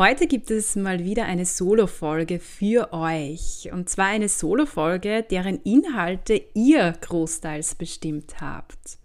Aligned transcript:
Heute 0.00 0.26
gibt 0.26 0.50
es 0.50 0.76
mal 0.76 1.04
wieder 1.04 1.26
eine 1.26 1.44
Solo-Folge 1.44 2.38
für 2.38 2.94
euch. 2.94 3.68
Und 3.70 3.90
zwar 3.90 4.06
eine 4.06 4.30
Solo-Folge, 4.30 5.26
deren 5.30 5.60
Inhalte 5.62 6.40
ihr 6.54 6.94
großteils 7.02 7.74
bestimmt 7.74 8.40
habt. 8.40 8.96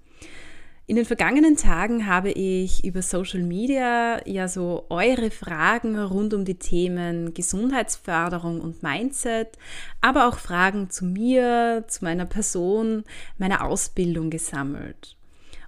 In 0.88 0.96
den 0.96 1.04
vergangenen 1.04 1.58
Tagen 1.58 2.08
habe 2.08 2.32
ich 2.32 2.86
über 2.86 3.02
Social 3.02 3.42
Media 3.42 4.26
ja 4.26 4.48
so 4.48 4.86
eure 4.90 5.32
Fragen 5.32 6.00
rund 6.00 6.34
um 6.34 6.46
die 6.46 6.60
Themen 6.60 7.34
Gesundheitsförderung 7.34 8.62
und 8.62 8.82
Mindset, 8.82 9.58
aber 10.00 10.30
auch 10.30 10.38
Fragen 10.38 10.90
zu 10.90 11.04
mir, 11.04 11.84
zu 11.90 12.06
meiner 12.06 12.26
Person, 12.26 13.04
meiner 13.38 13.66
Ausbildung 13.66 14.30
gesammelt. 14.30 15.18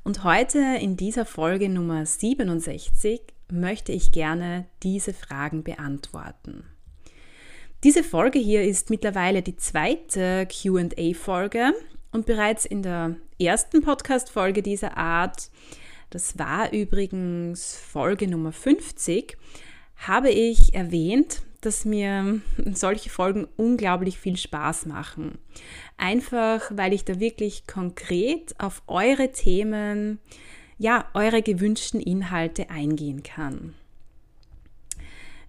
Und 0.05 0.23
heute 0.23 0.59
in 0.79 0.95
dieser 0.95 1.25
Folge 1.25 1.67
Nummer 1.67 2.05
67 2.05 3.33
möchte 3.51 3.91
ich 3.91 4.11
gerne 4.11 4.65
diese 4.83 5.13
Fragen 5.13 5.63
beantworten. 5.63 6.65
Diese 7.83 8.03
Folge 8.03 8.39
hier 8.39 8.63
ist 8.63 8.89
mittlerweile 8.89 9.41
die 9.41 9.55
zweite 9.55 10.47
QA-Folge 10.47 11.73
und 12.11 12.25
bereits 12.25 12.65
in 12.65 12.81
der 12.81 13.15
ersten 13.39 13.81
Podcast-Folge 13.81 14.63
dieser 14.63 14.97
Art, 14.97 15.49
das 16.09 16.39
war 16.39 16.73
übrigens 16.73 17.77
Folge 17.77 18.27
Nummer 18.27 18.51
50, 18.51 19.37
habe 19.97 20.29
ich 20.29 20.73
erwähnt, 20.73 21.43
dass 21.61 21.85
mir 21.85 22.41
solche 22.71 23.09
Folgen 23.09 23.47
unglaublich 23.57 24.17
viel 24.17 24.37
Spaß 24.37 24.85
machen. 24.85 25.37
Einfach 25.97 26.71
weil 26.73 26.93
ich 26.93 27.05
da 27.05 27.19
wirklich 27.19 27.67
konkret 27.67 28.55
auf 28.59 28.81
eure 28.87 29.31
Themen 29.31 30.19
ja, 30.77 31.05
eure 31.13 31.41
gewünschten 31.41 31.99
Inhalte 31.99 32.69
eingehen 32.69 33.23
kann. 33.23 33.73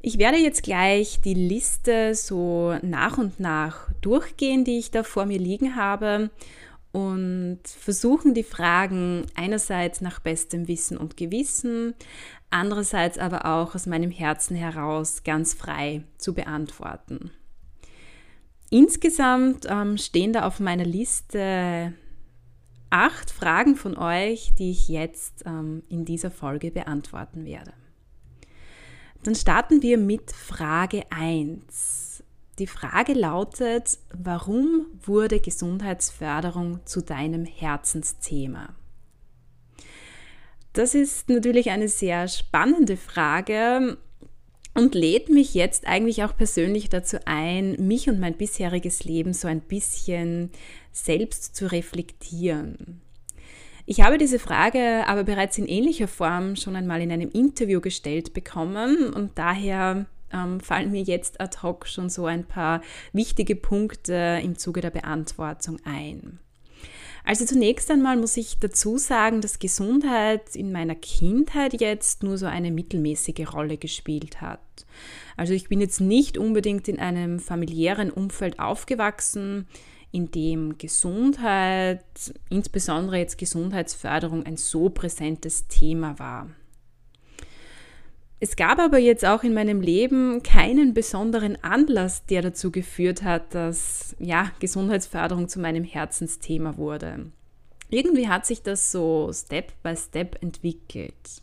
Ich 0.01 0.19
werde 0.19 0.39
jetzt 0.39 0.63
gleich 0.63 1.21
die 1.21 1.35
Liste 1.35 2.15
so 2.15 2.77
nach 2.83 3.19
und 3.19 3.41
nach 3.41 3.91
durchgehen, 4.01 4.65
die 4.65 4.79
ich 4.79 4.91
da 4.91 5.03
vor 5.03 5.27
mir 5.27 5.39
liegen 5.39 5.75
habe 5.75 6.31
und 6.93 7.61
versuchen 7.65 8.33
die 8.33 8.45
Fragen 8.45 9.27
einerseits 9.35 10.01
nach 10.01 10.21
bestem 10.21 10.69
Wissen 10.69 10.97
und 10.97 11.17
Gewissen, 11.17 11.95
andererseits 12.49 13.19
aber 13.19 13.45
auch 13.45 13.75
aus 13.75 13.87
meinem 13.87 14.11
Herzen 14.11 14.57
heraus 14.57 15.25
ganz 15.25 15.53
frei 15.53 16.05
zu 16.17 16.33
beantworten. 16.33 17.33
Insgesamt 18.71 19.67
ähm, 19.69 19.99
stehen 19.99 20.33
da 20.33 20.47
auf 20.47 20.61
meiner 20.61 20.85
Liste 20.85 21.93
acht 22.91 23.31
Fragen 23.31 23.77
von 23.77 23.97
euch, 23.97 24.53
die 24.59 24.71
ich 24.71 24.89
jetzt 24.89 25.45
ähm, 25.47 25.83
in 25.89 26.05
dieser 26.05 26.31
Folge 26.31 26.71
beantworten 26.71 27.45
werde. 27.45 27.73
Dann 29.25 29.35
starten 29.35 29.83
wir 29.83 29.99
mit 29.99 30.33
Frage 30.33 31.05
1. 31.11 32.23
Die 32.59 32.67
Frage 32.67 33.13
lautet, 33.13 33.99
warum 34.13 34.87
wurde 35.03 35.41
Gesundheitsförderung 35.41 36.81
zu 36.85 37.03
deinem 37.03 37.45
Herzensthema? 37.45 38.75
Das 40.73 40.95
ist 40.95 41.29
natürlich 41.29 41.71
eine 41.71 41.89
sehr 41.89 42.29
spannende 42.29 42.97
Frage 42.97 43.99
und 44.75 44.95
lädt 44.95 45.29
mich 45.29 45.55
jetzt 45.55 45.87
eigentlich 45.87 46.23
auch 46.23 46.37
persönlich 46.37 46.89
dazu 46.89 47.19
ein, 47.25 47.73
mich 47.79 48.09
und 48.09 48.21
mein 48.21 48.35
bisheriges 48.35 49.05
Leben 49.05 49.33
so 49.33 49.49
ein 49.49 49.61
bisschen 49.61 50.51
selbst 51.05 51.57
zu 51.57 51.71
reflektieren. 51.71 53.01
Ich 53.87 54.03
habe 54.03 54.19
diese 54.19 54.39
Frage 54.39 55.05
aber 55.07 55.25
bereits 55.25 55.57
in 55.57 55.67
ähnlicher 55.67 56.09
Form 56.09 56.57
schon 56.57 56.77
einmal 56.77 57.01
in 57.01 57.11
einem 57.11 57.31
Interview 57.31 57.81
gestellt 57.81 58.35
bekommen 58.35 59.15
und 59.15 59.39
daher 59.39 60.05
ähm, 60.33 60.61
fallen 60.61 60.91
mir 60.91 61.03
jetzt 61.03 61.41
ad 61.41 61.59
hoc 61.63 61.87
schon 61.87 62.11
so 62.11 62.27
ein 62.27 62.45
paar 62.45 62.83
wichtige 63.13 63.57
Punkte 63.57 64.41
im 64.43 64.59
Zuge 64.59 64.83
der 64.83 64.91
Beantwortung 64.91 65.79
ein. 65.85 66.39
Also 67.25 67.45
zunächst 67.45 67.91
einmal 67.91 68.17
muss 68.17 68.37
ich 68.37 68.59
dazu 68.59 68.97
sagen, 68.97 69.41
dass 69.41 69.59
Gesundheit 69.59 70.57
in 70.57 70.73
meiner 70.73 70.95
Kindheit 70.95 71.79
jetzt 71.81 72.23
nur 72.23 72.39
so 72.39 72.47
eine 72.47 72.71
mittelmäßige 72.71 73.53
Rolle 73.53 73.77
gespielt 73.77 74.41
hat. 74.41 74.61
Also 75.37 75.53
ich 75.53 75.69
bin 75.69 75.81
jetzt 75.81 76.01
nicht 76.01 76.39
unbedingt 76.39 76.89
in 76.89 76.99
einem 76.99 77.39
familiären 77.39 78.11
Umfeld 78.11 78.59
aufgewachsen, 78.59 79.67
in 80.11 80.31
dem 80.31 80.79
Gesundheit, 80.79 82.05
insbesondere 82.49 83.19
jetzt 83.19 83.39
Gesundheitsförderung, 83.39 84.47
ein 84.47 84.57
so 84.57 84.89
präsentes 84.89 85.69
Thema 85.69 86.19
war. 86.19 86.49
Es 88.41 88.55
gab 88.55 88.79
aber 88.79 88.99
jetzt 88.99 89.25
auch 89.25 89.43
in 89.43 89.53
meinem 89.53 89.81
Leben 89.81 90.43
keinen 90.45 90.95
besonderen 90.95 91.63
Anlass, 91.63 92.25
der 92.27 92.41
dazu 92.41 92.71
geführt 92.71 93.23
hat, 93.23 93.53
dass 93.55 94.15
ja, 94.21 94.53
Gesundheitsförderung 94.61 95.49
zu 95.49 95.59
meinem 95.59 95.83
Herzensthema 95.83 96.77
wurde. 96.77 97.27
Irgendwie 97.91 98.29
hat 98.29 98.47
sich 98.47 98.63
das 98.63 98.93
so 98.93 99.31
Step 99.33 99.73
by 99.83 99.97
Step 99.97 100.41
entwickelt. 100.41 101.43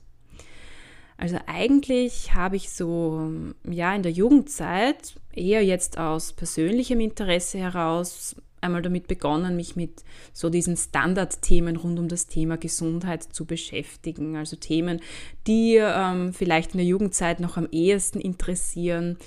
Also 1.17 1.37
eigentlich 1.47 2.33
habe 2.33 2.55
ich 2.55 2.69
so 2.69 3.29
ja 3.63 3.93
in 3.95 4.03
der 4.03 4.11
Jugendzeit 4.11 5.15
eher 5.33 5.63
jetzt 5.63 5.97
aus 5.97 6.33
persönlichem 6.33 6.99
Interesse 6.99 7.57
heraus 7.57 8.35
einmal 8.65 8.81
damit 8.81 9.07
begonnen, 9.07 9.55
mich 9.55 9.75
mit 9.75 10.03
so 10.33 10.49
diesen 10.49 10.75
Standardthemen 10.75 11.77
rund 11.77 11.99
um 11.99 12.07
das 12.07 12.27
Thema 12.27 12.57
Gesundheit 12.57 13.23
zu 13.23 13.45
beschäftigen. 13.45 14.35
Also 14.35 14.57
Themen, 14.57 15.01
die 15.47 15.77
ähm, 15.79 16.33
vielleicht 16.33 16.73
in 16.73 16.79
der 16.79 16.87
Jugendzeit 16.87 17.39
noch 17.39 17.57
am 17.57 17.67
ehesten 17.71 18.19
interessieren, 18.19 19.17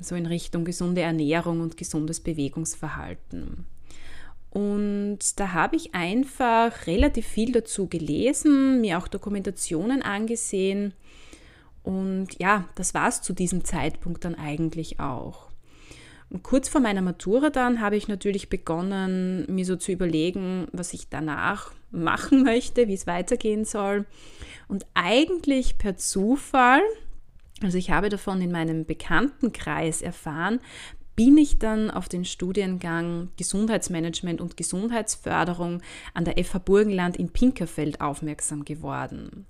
so 0.00 0.14
in 0.14 0.26
Richtung 0.26 0.64
gesunde 0.64 1.02
Ernährung 1.02 1.60
und 1.60 1.76
gesundes 1.76 2.20
Bewegungsverhalten. 2.20 3.66
Und 4.50 5.18
da 5.40 5.52
habe 5.52 5.74
ich 5.74 5.94
einfach 5.94 6.86
relativ 6.86 7.26
viel 7.26 7.50
dazu 7.50 7.88
gelesen, 7.88 8.80
mir 8.80 8.98
auch 8.98 9.08
Dokumentationen 9.08 10.00
angesehen. 10.00 10.94
Und 11.82 12.28
ja, 12.38 12.68
das 12.76 12.94
war 12.94 13.08
es 13.08 13.20
zu 13.20 13.32
diesem 13.32 13.64
Zeitpunkt 13.64 14.24
dann 14.24 14.36
eigentlich 14.36 15.00
auch. 15.00 15.50
Kurz 16.42 16.68
vor 16.68 16.80
meiner 16.80 17.02
Matura 17.02 17.50
dann 17.50 17.80
habe 17.80 17.96
ich 17.96 18.08
natürlich 18.08 18.48
begonnen, 18.48 19.46
mir 19.48 19.64
so 19.64 19.76
zu 19.76 19.92
überlegen, 19.92 20.66
was 20.72 20.92
ich 20.92 21.08
danach 21.08 21.72
machen 21.90 22.42
möchte, 22.42 22.88
wie 22.88 22.94
es 22.94 23.06
weitergehen 23.06 23.64
soll. 23.64 24.04
Und 24.66 24.86
eigentlich 24.94 25.78
per 25.78 25.96
Zufall, 25.96 26.80
also 27.62 27.78
ich 27.78 27.90
habe 27.90 28.08
davon 28.08 28.42
in 28.42 28.50
meinem 28.50 28.84
Bekanntenkreis 28.84 30.02
erfahren, 30.02 30.60
bin 31.16 31.38
ich 31.38 31.58
dann 31.58 31.90
auf 31.90 32.08
den 32.08 32.24
Studiengang 32.24 33.28
Gesundheitsmanagement 33.36 34.40
und 34.40 34.56
Gesundheitsförderung 34.56 35.80
an 36.12 36.24
der 36.24 36.42
FH 36.42 36.58
Burgenland 36.58 37.16
in 37.16 37.30
Pinkerfeld 37.30 38.00
aufmerksam 38.00 38.64
geworden. 38.64 39.46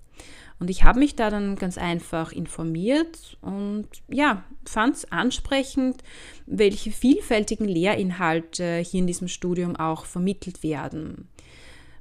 Und 0.60 0.70
ich 0.70 0.84
habe 0.84 1.00
mich 1.00 1.16
da 1.16 1.30
dann 1.30 1.56
ganz 1.56 1.78
einfach 1.78 2.32
informiert 2.32 3.36
und 3.40 3.88
ja, 4.08 4.44
fand 4.64 4.96
es 4.96 5.10
ansprechend, 5.10 6.02
welche 6.46 6.92
vielfältigen 6.92 7.66
Lehrinhalte 7.66 8.78
hier 8.78 9.00
in 9.00 9.06
diesem 9.06 9.28
Studium 9.28 9.76
auch 9.76 10.04
vermittelt 10.04 10.62
werden. 10.62 11.28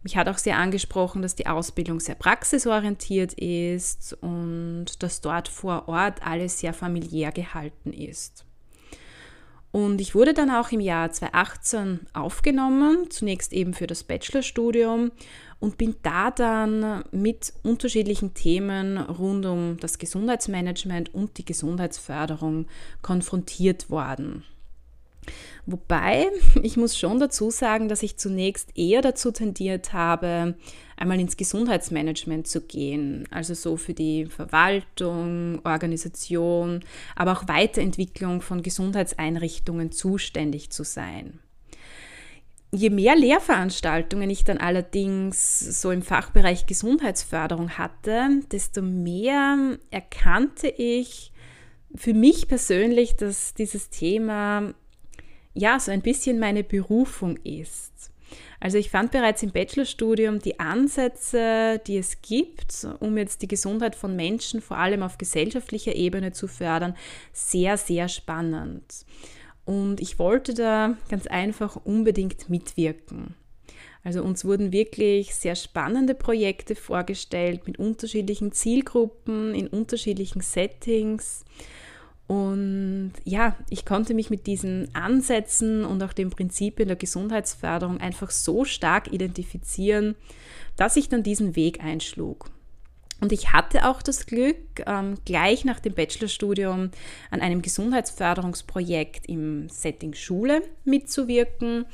Mich 0.03 0.17
hat 0.17 0.27
auch 0.27 0.38
sehr 0.38 0.57
angesprochen, 0.57 1.21
dass 1.21 1.35
die 1.35 1.47
Ausbildung 1.47 2.00
sehr 2.00 2.15
praxisorientiert 2.15 3.33
ist 3.33 4.13
und 4.21 5.01
dass 5.01 5.21
dort 5.21 5.47
vor 5.47 5.88
Ort 5.88 6.25
alles 6.25 6.59
sehr 6.59 6.73
familiär 6.73 7.31
gehalten 7.31 7.94
ist. 7.94 8.45
Und 9.71 10.01
ich 10.01 10.13
wurde 10.13 10.35
dann 10.35 10.51
auch 10.51 10.71
im 10.71 10.81
Jahr 10.81 11.11
2018 11.11 12.01
aufgenommen, 12.13 13.09
zunächst 13.09 13.53
eben 13.53 13.73
für 13.73 13.88
das 13.88 14.03
Bachelorstudium 14.03 15.11
und 15.63 15.77
bin 15.77 15.95
da 16.04 16.30
dann 16.30 17.06
mit 17.13 17.54
unterschiedlichen 17.63 18.33
Themen 18.33 18.98
rund 18.98 19.45
um 19.45 19.77
das 19.80 19.98
Gesundheitsmanagement 19.98 21.15
und 21.15 21.38
die 21.38 21.45
Gesundheitsförderung 21.45 22.65
konfrontiert 23.01 23.89
worden. 23.89 24.44
Wobei, 25.65 26.27
ich 26.63 26.75
muss 26.75 26.98
schon 26.98 27.18
dazu 27.18 27.50
sagen, 27.50 27.88
dass 27.88 28.04
ich 28.04 28.18
zunächst 28.18 28.77
eher 28.77 29.01
dazu 29.01 29.31
tendiert 29.31 29.94
habe, 29.94 30.56
einmal 30.98 31.21
ins 31.21 31.38
Gesundheitsmanagement 31.38 32.45
zu 32.45 32.59
gehen, 32.59 33.25
also 33.31 33.54
so 33.54 33.77
für 33.77 33.94
die 33.94 34.25
Verwaltung, 34.25 35.62
Organisation, 35.63 36.81
aber 37.16 37.31
auch 37.31 37.48
Weiterentwicklung 37.48 38.42
von 38.42 38.63
Gesundheitseinrichtungen 38.63 39.94
zuständig 39.94 40.71
zu 40.71 40.83
sein. 40.83 41.39
Je 42.75 42.89
mehr 42.89 43.15
Lehrveranstaltungen 43.15 44.31
ich 44.31 44.45
dann 44.45 44.57
allerdings 44.57 45.59
so 45.59 45.91
im 45.91 46.01
Fachbereich 46.01 46.65
Gesundheitsförderung 46.65 47.77
hatte, 47.77 48.41
desto 48.51 48.81
mehr 48.81 49.77
erkannte 49.91 50.69
ich 50.69 51.31
für 51.93 52.15
mich 52.15 52.47
persönlich, 52.47 53.15
dass 53.15 53.53
dieses 53.53 53.91
Thema 53.91 54.73
ja 55.53 55.79
so 55.79 55.91
ein 55.91 56.01
bisschen 56.01 56.39
meine 56.39 56.63
Berufung 56.63 57.37
ist. 57.43 57.91
Also 58.59 58.79
ich 58.79 58.89
fand 58.89 59.11
bereits 59.11 59.43
im 59.43 59.51
Bachelorstudium 59.51 60.39
die 60.39 60.59
Ansätze, 60.59 61.79
die 61.85 61.97
es 61.97 62.23
gibt, 62.23 62.87
um 62.99 63.19
jetzt 63.19 63.43
die 63.43 63.47
Gesundheit 63.47 63.95
von 63.95 64.15
Menschen 64.15 64.61
vor 64.61 64.77
allem 64.77 65.03
auf 65.03 65.19
gesellschaftlicher 65.19 65.95
Ebene 65.95 66.31
zu 66.31 66.47
fördern, 66.47 66.95
sehr, 67.33 67.77
sehr 67.77 68.07
spannend. 68.07 69.05
Und 69.65 70.01
ich 70.01 70.19
wollte 70.19 70.54
da 70.54 70.98
ganz 71.10 71.27
einfach 71.27 71.77
unbedingt 71.83 72.50
mitwirken. 72.50 73.36
Also 74.04 74.21
uns 74.21 74.44
wurden 74.44 74.74
wirklich 74.74 75.33
sehr 75.33 75.56
spannende 75.56 76.13
Projekte 76.13 76.75
vorgestellt 76.75 77.65
mit 77.65 77.80
unterschiedlichen 77.80 78.51
Zielgruppen 78.51 79.56
in 79.56 79.68
unterschiedlichen 79.68 80.42
Settings. 80.42 81.45
Und 82.27 83.13
ja, 83.24 83.56
ich 83.69 83.86
konnte 83.86 84.13
mich 84.13 84.30
mit 84.30 84.48
diesen 84.48 84.94
Ansätzen 84.94 85.86
und 85.86 86.04
auch 86.04 86.13
den 86.13 86.30
Prinzipien 86.30 86.88
der 86.88 86.98
Gesundheitsförderung 86.98 88.00
einfach 88.00 88.31
so 88.31 88.66
stark 88.66 89.12
identifizieren, 89.13 90.16
dass 90.75 90.98
ich 90.98 91.07
dann 91.07 91.24
diesen 91.24 91.56
Weg 91.56 91.81
einschlug. 91.81 92.50
Und 93.23 93.31
ich 93.31 93.53
hatte 93.53 93.87
auch 93.87 94.01
das 94.01 94.25
Glück, 94.25 94.83
ähm, 94.85 95.15
gleich 95.23 95.63
nach 95.63 95.79
dem 95.79 95.93
Bachelorstudium 95.93 96.91
an 97.31 97.39
einem 97.39 97.61
Gesundheitsförderungsprojekt 97.61 99.29
im 99.29 99.69
Setting 99.69 100.13
Schule 100.13 100.61
mitzuwirken. 100.83 101.85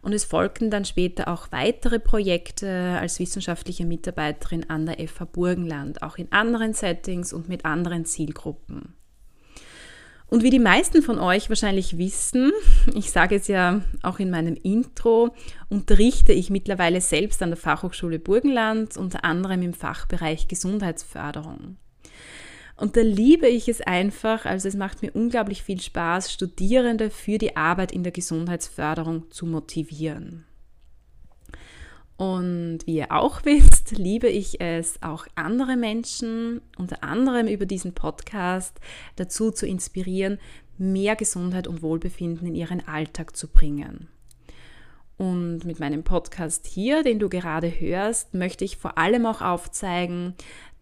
Und 0.00 0.14
es 0.14 0.24
folgten 0.24 0.70
dann 0.70 0.86
später 0.86 1.28
auch 1.28 1.52
weitere 1.52 1.98
Projekte 1.98 2.96
als 2.98 3.20
wissenschaftliche 3.20 3.84
Mitarbeiterin 3.84 4.70
an 4.70 4.86
der 4.86 5.06
FH 5.06 5.26
Burgenland, 5.26 6.02
auch 6.02 6.16
in 6.16 6.32
anderen 6.32 6.72
Settings 6.72 7.34
und 7.34 7.50
mit 7.50 7.66
anderen 7.66 8.06
Zielgruppen. 8.06 8.94
Und 10.30 10.42
wie 10.42 10.50
die 10.50 10.58
meisten 10.58 11.02
von 11.02 11.18
euch 11.18 11.48
wahrscheinlich 11.48 11.96
wissen, 11.96 12.52
ich 12.94 13.10
sage 13.10 13.36
es 13.36 13.48
ja 13.48 13.80
auch 14.02 14.18
in 14.18 14.30
meinem 14.30 14.54
Intro, 14.54 15.34
unterrichte 15.68 16.32
ich 16.32 16.50
mittlerweile 16.50 17.00
selbst 17.00 17.42
an 17.42 17.50
der 17.50 17.56
Fachhochschule 17.56 18.18
Burgenland, 18.18 18.96
unter 18.96 19.24
anderem 19.24 19.62
im 19.62 19.72
Fachbereich 19.72 20.48
Gesundheitsförderung. 20.48 21.76
Und 22.76 22.96
da 22.96 23.00
liebe 23.00 23.48
ich 23.48 23.68
es 23.68 23.80
einfach, 23.80 24.44
also 24.44 24.68
es 24.68 24.76
macht 24.76 25.02
mir 25.02 25.10
unglaublich 25.12 25.64
viel 25.64 25.80
Spaß, 25.80 26.32
Studierende 26.32 27.10
für 27.10 27.38
die 27.38 27.56
Arbeit 27.56 27.90
in 27.90 28.04
der 28.04 28.12
Gesundheitsförderung 28.12 29.30
zu 29.30 29.46
motivieren. 29.46 30.44
Und 32.18 32.80
wie 32.84 32.96
ihr 32.96 33.12
auch 33.12 33.40
wisst, 33.44 33.92
liebe 33.92 34.28
ich 34.28 34.60
es, 34.60 35.00
auch 35.02 35.26
andere 35.36 35.76
Menschen, 35.76 36.60
unter 36.76 37.02
anderem 37.02 37.46
über 37.46 37.64
diesen 37.64 37.94
Podcast, 37.94 38.78
dazu 39.16 39.50
zu 39.50 39.66
inspirieren, 39.66 40.38
mehr 40.76 41.16
Gesundheit 41.16 41.66
und 41.66 41.80
Wohlbefinden 41.80 42.46
in 42.48 42.54
ihren 42.54 42.86
Alltag 42.86 43.36
zu 43.36 43.48
bringen. 43.48 44.08
Und 45.16 45.64
mit 45.64 45.80
meinem 45.80 46.04
Podcast 46.04 46.66
hier, 46.66 47.02
den 47.02 47.18
du 47.18 47.28
gerade 47.28 47.68
hörst, 47.68 48.34
möchte 48.34 48.64
ich 48.64 48.76
vor 48.76 48.98
allem 48.98 49.26
auch 49.26 49.40
aufzeigen, 49.40 50.34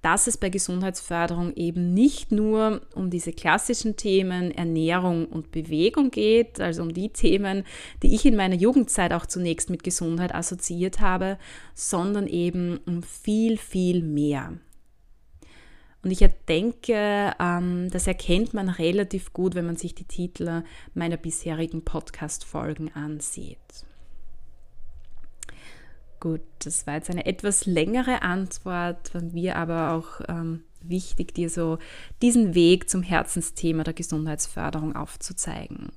dass 0.02 0.26
es 0.26 0.37
bei 0.37 0.50
Gesundheitsförderung 0.50 1.54
eben 1.54 1.93
nicht 1.94 2.31
nur 2.31 2.82
um 2.94 3.10
diese 3.10 3.32
klassischen 3.32 3.96
Themen 3.96 4.50
Ernährung 4.52 5.26
und 5.26 5.50
Bewegung 5.50 6.10
geht, 6.10 6.60
also 6.60 6.82
um 6.82 6.94
die 6.94 7.08
Themen, 7.08 7.64
die 8.02 8.14
ich 8.14 8.25
in 8.25 8.37
meiner 8.37 8.54
Jugendzeit 8.54 9.12
auch 9.12 9.26
zunächst 9.26 9.70
mit 9.70 9.82
Gesundheit 9.82 10.34
assoziiert 10.34 11.00
habe, 11.00 11.38
sondern 11.75 12.26
eben 12.26 12.78
um 12.87 13.02
viel, 13.02 13.58
viel 13.58 14.02
mehr. 14.02 14.52
Und 16.02 16.12
ich 16.12 16.25
denke, 16.49 17.34
ähm, 17.40 17.90
das 17.90 18.06
erkennt 18.06 18.54
man 18.54 18.69
relativ 18.69 19.32
gut, 19.32 19.56
wenn 19.56 19.66
man 19.66 19.75
sich 19.75 19.92
die 19.92 20.04
Titel 20.04 20.62
meiner 20.94 21.16
bisherigen 21.16 21.84
Podcast-Folgen 21.84 22.94
ansieht. 22.94 23.85
Gut, 26.26 26.40
das 26.58 26.88
war 26.88 26.94
jetzt 26.94 27.08
eine 27.08 27.25
etwas 27.25 27.67
längere 27.67 28.23
Antwort, 28.23 29.11
von 29.11 29.32
mir 29.32 29.55
aber 29.55 29.93
auch 29.93 30.20
ähm, 30.28 30.64
wichtig, 30.81 31.37
dir 31.37 31.49
so 31.49 31.78
diesen 32.20 32.56
Weg 32.56 32.90
zum 32.90 33.05
Herzensthema 33.05 33.84
der 33.84 33.94
Gesundheitsförderung 33.94 34.96
aufzuzeigen. 34.96 35.93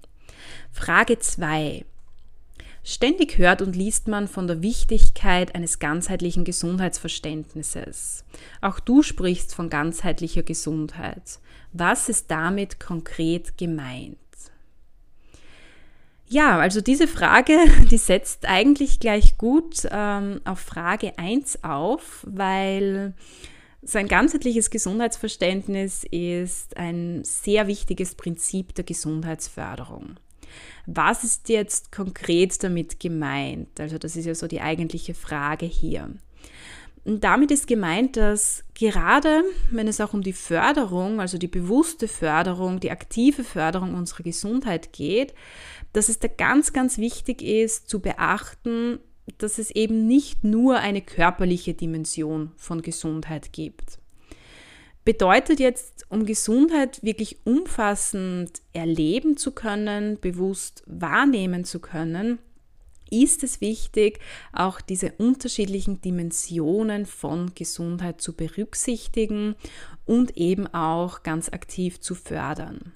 Frage 0.72 1.18
2. 1.18 1.84
Ständig 2.84 3.40
hört 3.40 3.64
und 3.64 3.76
liest 3.76 4.08
man 4.08 4.28
von 4.28 4.46
der 4.46 4.62
Wichtigkeit 4.62 5.56
eines 5.56 5.80
ganzheitlichen 5.80 6.44
Gesundheitsverständnisses. 6.44 8.24
Auch 8.62 8.80
du 8.80 9.02
sprichst 9.02 9.56
von 9.56 9.72
ganzheitlicher 9.72 10.44
Gesundheit. 10.44 11.40
Was 11.74 12.08
ist 12.08 12.30
damit 12.30 12.80
konkret 12.80 13.58
gemeint? 13.58 14.20
Ja, 16.32 16.60
also 16.60 16.80
diese 16.80 17.08
Frage, 17.08 17.58
die 17.92 17.98
setzt 17.98 18.48
eigentlich 18.48 19.00
gleich 19.00 19.38
gut 19.38 19.88
ähm, 19.92 20.42
auf 20.46 20.60
Frage 20.60 21.18
1 21.18 21.64
auf, 21.64 22.24
weil 22.28 23.14
so 23.82 23.98
ein 23.98 24.08
ganzheitliches 24.08 24.70
Gesundheitsverständnis 24.70 26.04
ist 26.04 26.78
ein 26.78 27.24
sehr 27.24 27.68
wichtiges 27.68 28.14
Prinzip 28.14 28.76
der 28.76 28.84
Gesundheitsförderung. 28.84 30.18
Was 30.86 31.24
ist 31.24 31.50
jetzt 31.50 31.92
konkret 31.92 32.64
damit 32.64 33.00
gemeint? 33.00 33.80
Also 33.80 33.98
das 33.98 34.16
ist 34.16 34.26
ja 34.26 34.36
so 34.36 34.48
die 34.48 34.62
eigentliche 34.62 35.14
Frage 35.14 35.66
hier. 35.66 36.10
Und 37.06 37.24
damit 37.24 37.50
ist 37.50 37.68
gemeint, 37.68 38.18
dass 38.18 38.64
gerade 38.74 39.44
wenn 39.72 39.88
es 39.88 40.02
auch 40.02 40.14
um 40.14 40.22
die 40.22 40.34
Förderung, 40.34 41.22
also 41.22 41.38
die 41.38 41.48
bewusste 41.48 42.08
Förderung, 42.08 42.80
die 42.80 42.92
aktive 42.92 43.44
Förderung 43.44 43.96
unserer 43.96 44.24
Gesundheit 44.24 44.92
geht, 44.92 45.34
dass 45.94 46.10
es 46.10 46.20
da 46.20 46.28
ganz, 46.28 46.74
ganz 46.74 46.98
wichtig 46.98 47.42
ist 47.42 47.90
zu 47.90 48.00
beachten, 48.00 49.00
dass 49.38 49.60
es 49.60 49.72
eben 49.72 50.08
nicht 50.08 50.44
nur 50.44 50.78
eine 50.78 51.02
körperliche 51.02 51.74
Dimension 51.74 52.52
von 52.58 52.82
Gesundheit 52.82 53.54
gibt. 53.54 54.00
Bedeutet 55.06 55.60
jetzt, 55.60 56.06
um 56.10 56.26
Gesundheit 56.26 57.02
wirklich 57.04 57.38
umfassend 57.46 58.62
erleben 58.74 59.38
zu 59.38 59.52
können, 59.52 60.20
bewusst 60.20 60.84
wahrnehmen 60.86 61.64
zu 61.64 61.80
können, 61.80 62.40
ist 63.10 63.44
es 63.44 63.60
wichtig, 63.60 64.20
auch 64.54 64.82
diese 64.82 65.14
unterschiedlichen 65.14 66.02
Dimensionen 66.02 67.06
von 67.06 67.54
Gesundheit 67.56 68.22
zu 68.22 68.34
berücksichtigen 68.34 69.56
und 70.06 70.38
eben 70.38 70.68
auch 70.68 71.24
ganz 71.24 71.50
aktiv 71.50 72.00
zu 72.00 72.14
fördern. 72.14 72.94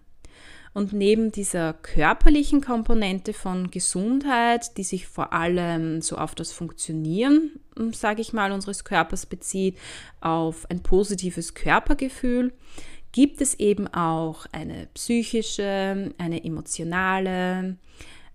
Und 0.74 0.92
neben 0.92 1.32
dieser 1.32 1.74
körperlichen 1.74 2.62
Komponente 2.62 3.34
von 3.34 3.70
Gesundheit, 3.70 4.76
die 4.78 4.84
sich 4.84 5.08
vor 5.08 5.32
allem 5.32 6.02
so 6.02 6.18
auf 6.18 6.34
das 6.34 6.52
Funktionieren, 6.52 7.60
hm, 7.78 7.94
sage 7.94 8.22
ich 8.22 8.34
mal, 8.34 8.52
unseres 8.52 8.84
Körpers 8.84 9.28
bezieht, 9.28 9.78
auf 10.20 10.70
ein 10.72 10.82
positives 10.82 11.54
Körpergefühl, 11.54 12.54
gibt 13.12 13.42
es 13.42 13.54
eben 13.60 13.88
auch 13.88 14.48
eine 14.52 14.88
psychische, 14.96 16.12
eine 16.18 16.44
emotionale, 16.44 17.78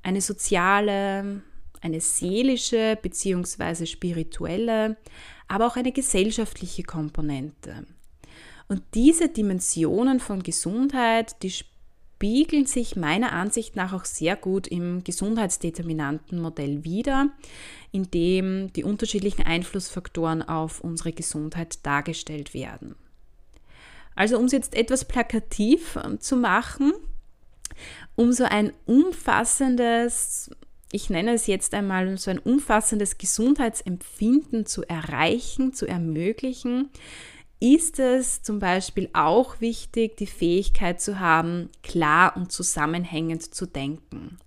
eine 0.05 0.21
soziale, 0.21 1.43
eine 1.81 2.01
seelische 2.01 2.97
bzw. 3.03 3.87
spirituelle, 3.87 4.97
aber 5.49 5.67
auch 5.67 5.77
eine 5.77 5.91
gesellschaftliche 5.91 6.85
Komponente. 6.85 7.85
Und 8.69 8.83
diese 8.95 9.29
Dimensionen 9.29 10.21
von 10.21 10.43
Gesundheit, 10.43 11.43
die 11.43 11.53
spiegeln 12.19 12.67
sich 12.67 12.97
meiner 12.97 13.31
Ansicht 13.31 13.77
nach 13.77 13.93
auch 13.93 14.05
sehr 14.05 14.35
gut 14.35 14.67
im 14.67 15.05
Gesundheitsdeterminantenmodell 15.05 16.83
wider, 16.83 17.29
in 17.93 18.11
dem 18.11 18.73
die 18.73 18.83
unterschiedlichen 18.83 19.47
Einflussfaktoren 19.47 20.43
auf 20.43 20.81
unsere 20.81 21.13
Gesundheit 21.13 21.87
dargestellt 21.87 22.55
werden. 22.55 22.97
Also 24.17 24.37
um 24.37 24.47
es 24.47 24.53
jetzt 24.53 24.75
etwas 24.75 25.05
plakativ 25.05 25.97
ähm, 26.05 26.19
zu 26.19 26.37
machen, 26.37 26.93
um 28.17 28.33
so 28.33 28.43
ein 28.43 28.73
umfassendes, 28.85 30.51
ich 30.91 31.11
nenne 31.11 31.35
es 31.35 31.47
jetzt 31.47 31.73
einmal 31.73 32.19
so 32.19 32.33
ein 32.33 32.41
umfassendes 32.41 33.19
Gesundheitsempfinden 33.19 34.67
zu 34.67 34.83
erreichen, 34.83 35.73
zu 35.73 35.87
ermöglichen, 35.87 36.91
ist 37.61 37.99
es 37.99 38.43
zum 38.43 38.59
Beispiel 38.59 39.09
auch 39.13 39.61
wichtig, 39.61 40.17
die 40.17 40.27
Fähigkeit 40.27 41.01
zu 41.01 41.19
haben, 41.19 41.71
klar 41.83 42.37
und 42.37 42.53
zusammenhängend 42.53 43.55
zu 43.55 43.67
denken. 43.67 44.39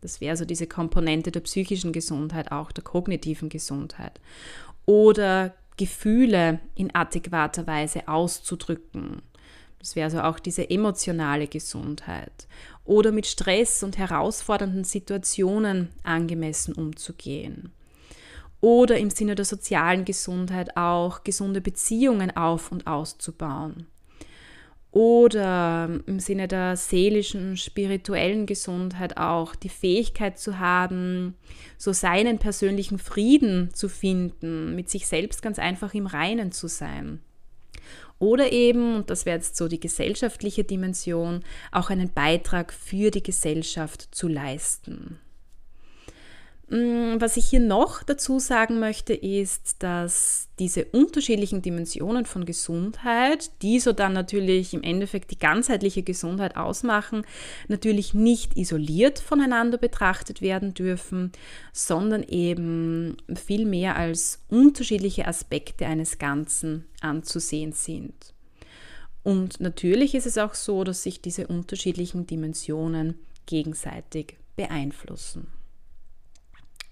Das 0.00 0.20
wäre 0.20 0.36
so 0.36 0.44
diese 0.44 0.66
Komponente 0.66 1.30
der 1.30 1.40
psychischen 1.40 1.92
Gesundheit, 1.92 2.52
auch 2.52 2.72
der 2.72 2.82
kognitiven 2.82 3.48
Gesundheit. 3.48 4.20
Oder 4.86 5.54
Gefühle 5.76 6.60
in 6.74 6.94
adäquater 6.94 7.66
Weise 7.66 8.08
auszudrücken. 8.08 9.22
Das 9.78 9.96
wäre 9.96 10.10
so 10.10 10.20
auch 10.20 10.38
diese 10.38 10.68
emotionale 10.68 11.46
Gesundheit. 11.46 12.48
Oder 12.84 13.12
mit 13.12 13.26
Stress 13.26 13.82
und 13.82 13.96
herausfordernden 13.96 14.84
Situationen 14.84 15.90
angemessen 16.02 16.74
umzugehen. 16.74 17.72
Oder 18.60 18.98
im 18.98 19.10
Sinne 19.10 19.34
der 19.34 19.44
sozialen 19.44 20.04
Gesundheit 20.04 20.76
auch 20.76 21.24
gesunde 21.24 21.60
Beziehungen 21.60 22.36
auf 22.36 22.72
und 22.72 22.86
auszubauen. 22.86 23.86
Oder 24.92 25.88
im 26.06 26.18
Sinne 26.18 26.48
der 26.48 26.76
seelischen, 26.76 27.56
spirituellen 27.56 28.46
Gesundheit 28.46 29.16
auch 29.18 29.54
die 29.54 29.68
Fähigkeit 29.68 30.38
zu 30.38 30.58
haben, 30.58 31.36
so 31.78 31.92
seinen 31.92 32.38
persönlichen 32.38 32.98
Frieden 32.98 33.72
zu 33.72 33.88
finden, 33.88 34.74
mit 34.74 34.90
sich 34.90 35.06
selbst 35.06 35.42
ganz 35.42 35.60
einfach 35.60 35.94
im 35.94 36.06
Reinen 36.06 36.50
zu 36.50 36.66
sein. 36.66 37.20
Oder 38.18 38.52
eben, 38.52 38.96
und 38.96 39.10
das 39.10 39.26
wäre 39.26 39.36
jetzt 39.36 39.56
so 39.56 39.68
die 39.68 39.80
gesellschaftliche 39.80 40.64
Dimension, 40.64 41.40
auch 41.70 41.88
einen 41.88 42.12
Beitrag 42.12 42.72
für 42.72 43.10
die 43.10 43.22
Gesellschaft 43.22 44.08
zu 44.10 44.26
leisten. 44.26 45.20
Mm, 46.70 47.20
was 47.20 47.36
ich 47.36 47.46
hier 47.46 47.58
noch 47.58 48.04
dazu 48.04 48.38
sagen 48.38 48.78
möchte, 48.78 49.12
ist, 49.12 49.82
dass 49.82 50.48
diese 50.60 50.84
unterschiedlichen 50.84 51.62
Dimensionen 51.62 52.26
von 52.26 52.44
Gesundheit, 52.44 53.50
die 53.62 53.80
so 53.80 53.92
dann 53.92 54.12
natürlich 54.12 54.72
im 54.72 54.84
Endeffekt 54.84 55.32
die 55.32 55.38
ganzheitliche 55.38 56.04
Gesundheit 56.04 56.56
ausmachen, 56.56 57.26
natürlich 57.66 58.14
nicht 58.14 58.56
isoliert 58.56 59.18
voneinander 59.18 59.78
betrachtet 59.78 60.42
werden 60.42 60.72
dürfen, 60.72 61.32
sondern 61.72 62.22
eben 62.22 63.16
viel 63.34 63.66
mehr 63.66 63.96
als 63.96 64.38
unterschiedliche 64.48 65.26
Aspekte 65.26 65.86
eines 65.86 66.18
Ganzen 66.18 66.86
anzusehen 67.00 67.72
sind. 67.72 68.14
Und 69.24 69.60
natürlich 69.60 70.14
ist 70.14 70.26
es 70.26 70.38
auch 70.38 70.54
so, 70.54 70.84
dass 70.84 71.02
sich 71.02 71.20
diese 71.20 71.48
unterschiedlichen 71.48 72.28
Dimensionen 72.28 73.18
gegenseitig 73.46 74.36
beeinflussen. 74.54 75.48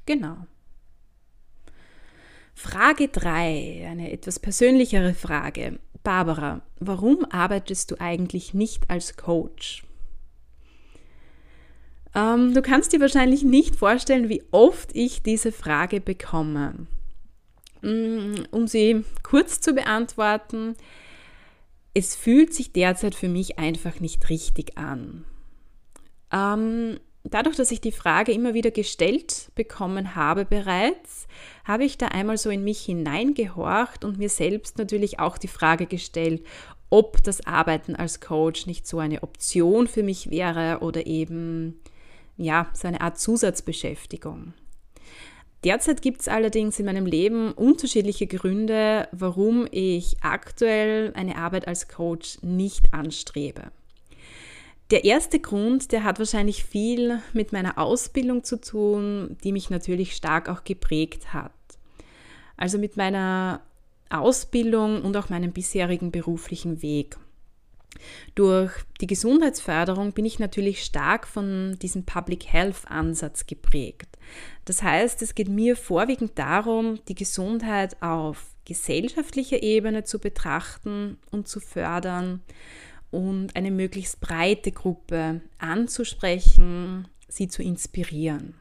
Genau. 0.08 0.38
Frage 2.54 3.08
3, 3.08 3.86
eine 3.90 4.10
etwas 4.10 4.38
persönlichere 4.38 5.12
Frage. 5.12 5.80
Barbara, 6.02 6.62
warum 6.80 7.26
arbeitest 7.30 7.90
du 7.90 8.00
eigentlich 8.00 8.54
nicht 8.54 8.88
als 8.88 9.18
Coach? 9.18 9.84
Ähm, 12.14 12.54
du 12.54 12.62
kannst 12.62 12.94
dir 12.94 13.00
wahrscheinlich 13.00 13.42
nicht 13.42 13.76
vorstellen, 13.76 14.30
wie 14.30 14.42
oft 14.50 14.96
ich 14.96 15.22
diese 15.22 15.52
Frage 15.52 16.00
bekomme. 16.00 16.86
Mm, 17.82 18.46
um 18.50 18.66
sie 18.66 19.04
kurz 19.22 19.60
zu 19.60 19.74
beantworten, 19.74 20.74
es 21.92 22.16
fühlt 22.16 22.54
sich 22.54 22.72
derzeit 22.72 23.14
für 23.14 23.28
mich 23.28 23.58
einfach 23.58 24.00
nicht 24.00 24.30
richtig 24.30 24.78
an. 24.78 25.26
Ähm, 26.32 26.98
dadurch, 27.34 27.56
dass 27.56 27.70
ich 27.70 27.80
die 27.80 27.92
Frage 27.92 28.32
immer 28.32 28.54
wieder 28.54 28.70
gestellt 28.70 29.50
bekommen 29.54 30.14
habe 30.14 30.44
bereits, 30.44 31.26
habe 31.64 31.84
ich 31.84 31.98
da 31.98 32.08
einmal 32.08 32.38
so 32.38 32.50
in 32.50 32.64
mich 32.64 32.80
hineingehorcht 32.80 34.04
und 34.04 34.18
mir 34.18 34.28
selbst 34.28 34.78
natürlich 34.78 35.18
auch 35.18 35.38
die 35.38 35.48
Frage 35.48 35.86
gestellt, 35.86 36.44
ob 36.90 37.22
das 37.22 37.46
Arbeiten 37.46 37.96
als 37.96 38.20
Coach 38.20 38.66
nicht 38.66 38.86
so 38.86 38.98
eine 38.98 39.22
Option 39.22 39.86
für 39.88 40.02
mich 40.02 40.30
wäre 40.30 40.78
oder 40.80 41.06
eben 41.06 41.80
ja, 42.36 42.70
so 42.72 42.88
eine 42.88 43.00
Art 43.00 43.18
Zusatzbeschäftigung. 43.18 44.54
Derzeit 45.64 46.02
gibt 46.02 46.20
es 46.20 46.28
allerdings 46.28 46.78
in 46.78 46.86
meinem 46.86 47.04
Leben 47.04 47.52
unterschiedliche 47.52 48.28
Gründe, 48.28 49.08
warum 49.10 49.66
ich 49.72 50.16
aktuell 50.20 51.12
eine 51.14 51.36
Arbeit 51.36 51.66
als 51.66 51.88
Coach 51.88 52.38
nicht 52.42 52.94
anstrebe. 52.94 53.72
Der 54.90 55.04
erste 55.04 55.38
Grund, 55.38 55.92
der 55.92 56.04
hat 56.04 56.18
wahrscheinlich 56.18 56.64
viel 56.64 57.20
mit 57.34 57.52
meiner 57.52 57.76
Ausbildung 57.76 58.42
zu 58.42 58.58
tun, 58.58 59.36
die 59.44 59.52
mich 59.52 59.68
natürlich 59.68 60.16
stark 60.16 60.48
auch 60.48 60.64
geprägt 60.64 61.34
hat. 61.34 61.52
Also 62.56 62.78
mit 62.78 62.96
meiner 62.96 63.60
Ausbildung 64.08 65.02
und 65.02 65.16
auch 65.16 65.28
meinem 65.28 65.52
bisherigen 65.52 66.10
beruflichen 66.10 66.80
Weg. 66.80 67.18
Durch 68.34 68.72
die 69.00 69.06
Gesundheitsförderung 69.06 70.12
bin 70.12 70.24
ich 70.24 70.38
natürlich 70.38 70.84
stark 70.84 71.26
von 71.26 71.76
diesem 71.82 72.04
Public 72.04 72.46
Health 72.46 72.82
Ansatz 72.86 73.46
geprägt. 73.46 74.08
Das 74.64 74.82
heißt, 74.82 75.20
es 75.22 75.34
geht 75.34 75.48
mir 75.48 75.76
vorwiegend 75.76 76.38
darum, 76.38 77.00
die 77.08 77.14
Gesundheit 77.14 78.00
auf 78.02 78.44
gesellschaftlicher 78.64 79.62
Ebene 79.62 80.04
zu 80.04 80.18
betrachten 80.18 81.18
und 81.30 81.48
zu 81.48 81.60
fördern, 81.60 82.42
und 83.10 83.56
eine 83.56 83.70
möglichst 83.70 84.20
breite 84.20 84.72
Gruppe 84.72 85.40
anzusprechen, 85.58 87.08
sie 87.28 87.48
zu 87.48 87.62
inspirieren. 87.62 88.54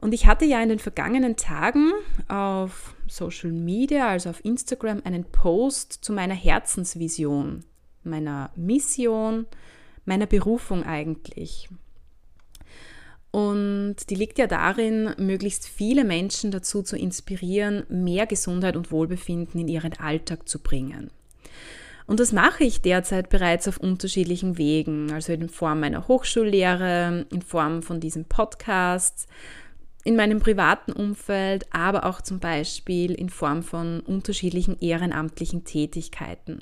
Und 0.00 0.12
ich 0.12 0.26
hatte 0.26 0.44
ja 0.44 0.62
in 0.62 0.68
den 0.68 0.78
vergangenen 0.78 1.36
Tagen 1.36 1.92
auf 2.28 2.94
Social 3.08 3.52
Media, 3.52 4.08
also 4.08 4.30
auf 4.30 4.44
Instagram, 4.44 5.02
einen 5.04 5.24
Post 5.24 5.92
zu 5.92 6.12
meiner 6.12 6.34
Herzensvision, 6.34 7.64
meiner 8.04 8.50
Mission, 8.56 9.46
meiner 10.04 10.26
Berufung 10.26 10.84
eigentlich. 10.84 11.68
Und 13.30 13.96
die 14.08 14.14
liegt 14.14 14.38
ja 14.38 14.46
darin, 14.46 15.14
möglichst 15.18 15.68
viele 15.68 16.04
Menschen 16.04 16.50
dazu 16.50 16.82
zu 16.82 16.96
inspirieren, 16.96 17.84
mehr 17.88 18.26
Gesundheit 18.26 18.76
und 18.76 18.90
Wohlbefinden 18.90 19.60
in 19.60 19.68
ihren 19.68 19.92
Alltag 19.94 20.48
zu 20.48 20.58
bringen. 20.58 21.10
Und 22.06 22.20
das 22.20 22.32
mache 22.32 22.64
ich 22.64 22.82
derzeit 22.82 23.30
bereits 23.30 23.66
auf 23.66 23.78
unterschiedlichen 23.78 24.58
Wegen, 24.58 25.10
also 25.12 25.32
in 25.32 25.48
Form 25.48 25.80
meiner 25.80 26.06
Hochschullehre, 26.06 27.26
in 27.32 27.42
Form 27.42 27.82
von 27.82 27.98
diesem 27.98 28.26
Podcast, 28.26 29.26
in 30.04 30.14
meinem 30.14 30.38
privaten 30.38 30.92
Umfeld, 30.92 31.66
aber 31.72 32.04
auch 32.04 32.20
zum 32.20 32.38
Beispiel 32.38 33.12
in 33.12 33.28
Form 33.28 33.64
von 33.64 34.00
unterschiedlichen 34.00 34.78
ehrenamtlichen 34.78 35.64
Tätigkeiten. 35.64 36.60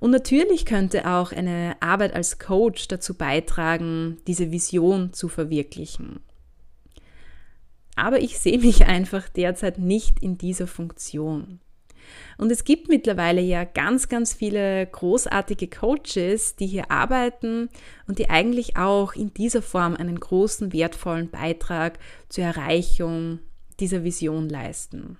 Und 0.00 0.10
natürlich 0.10 0.64
könnte 0.64 1.06
auch 1.08 1.30
eine 1.30 1.76
Arbeit 1.78 2.14
als 2.14 2.40
Coach 2.40 2.88
dazu 2.88 3.14
beitragen, 3.14 4.16
diese 4.26 4.50
Vision 4.50 5.12
zu 5.12 5.28
verwirklichen. 5.28 6.20
Aber 7.94 8.18
ich 8.20 8.38
sehe 8.38 8.58
mich 8.58 8.86
einfach 8.86 9.28
derzeit 9.28 9.78
nicht 9.78 10.20
in 10.22 10.38
dieser 10.38 10.66
Funktion. 10.66 11.60
Und 12.38 12.50
es 12.50 12.64
gibt 12.64 12.88
mittlerweile 12.88 13.40
ja 13.40 13.64
ganz, 13.64 14.08
ganz 14.08 14.32
viele 14.32 14.86
großartige 14.86 15.68
Coaches, 15.68 16.56
die 16.56 16.66
hier 16.66 16.90
arbeiten 16.90 17.68
und 18.06 18.18
die 18.18 18.30
eigentlich 18.30 18.76
auch 18.76 19.14
in 19.14 19.32
dieser 19.34 19.62
Form 19.62 19.94
einen 19.96 20.18
großen, 20.18 20.72
wertvollen 20.72 21.30
Beitrag 21.30 21.98
zur 22.28 22.44
Erreichung 22.44 23.40
dieser 23.78 24.04
Vision 24.04 24.48
leisten. 24.48 25.18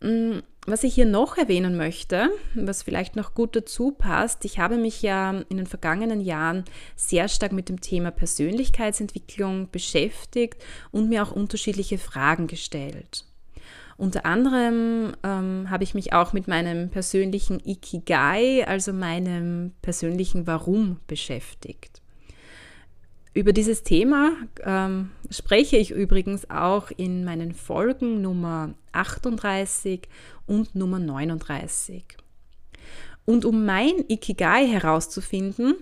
Mm, 0.00 0.38
was 0.66 0.84
ich 0.84 0.94
hier 0.94 1.06
noch 1.06 1.36
erwähnen 1.36 1.76
möchte, 1.76 2.30
was 2.54 2.82
vielleicht 2.82 3.16
noch 3.16 3.34
gut 3.34 3.56
dazu 3.56 3.92
passt, 3.92 4.44
ich 4.44 4.58
habe 4.58 4.76
mich 4.76 5.02
ja 5.02 5.30
in 5.48 5.56
den 5.56 5.66
vergangenen 5.66 6.20
Jahren 6.20 6.64
sehr 6.96 7.28
stark 7.28 7.52
mit 7.52 7.68
dem 7.68 7.80
Thema 7.80 8.10
Persönlichkeitsentwicklung 8.10 9.70
beschäftigt 9.70 10.62
und 10.90 11.08
mir 11.08 11.22
auch 11.22 11.32
unterschiedliche 11.32 11.98
Fragen 11.98 12.46
gestellt. 12.46 13.24
Unter 14.00 14.24
anderem 14.24 15.12
ähm, 15.22 15.68
habe 15.68 15.84
ich 15.84 15.92
mich 15.92 16.14
auch 16.14 16.32
mit 16.32 16.48
meinem 16.48 16.88
persönlichen 16.88 17.60
Ikigai, 17.62 18.66
also 18.66 18.94
meinem 18.94 19.72
persönlichen 19.82 20.46
Warum 20.46 21.00
beschäftigt. 21.06 22.00
Über 23.34 23.52
dieses 23.52 23.82
Thema 23.82 24.32
ähm, 24.64 25.10
spreche 25.28 25.76
ich 25.76 25.90
übrigens 25.90 26.48
auch 26.48 26.90
in 26.96 27.26
meinen 27.26 27.52
Folgen 27.52 28.22
Nummer 28.22 28.72
38 28.92 30.08
und 30.46 30.74
Nummer 30.74 30.98
39. 30.98 32.02
Und 33.26 33.44
um 33.44 33.66
mein 33.66 34.06
Ikigai 34.08 34.66
herauszufinden, 34.66 35.74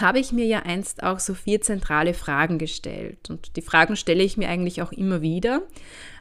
habe 0.00 0.18
ich 0.18 0.32
mir 0.32 0.44
ja 0.44 0.60
einst 0.60 1.02
auch 1.02 1.20
so 1.20 1.34
vier 1.34 1.60
zentrale 1.60 2.14
Fragen 2.14 2.58
gestellt. 2.58 3.30
Und 3.30 3.56
die 3.56 3.62
Fragen 3.62 3.96
stelle 3.96 4.24
ich 4.24 4.36
mir 4.36 4.48
eigentlich 4.48 4.82
auch 4.82 4.92
immer 4.92 5.22
wieder. 5.22 5.62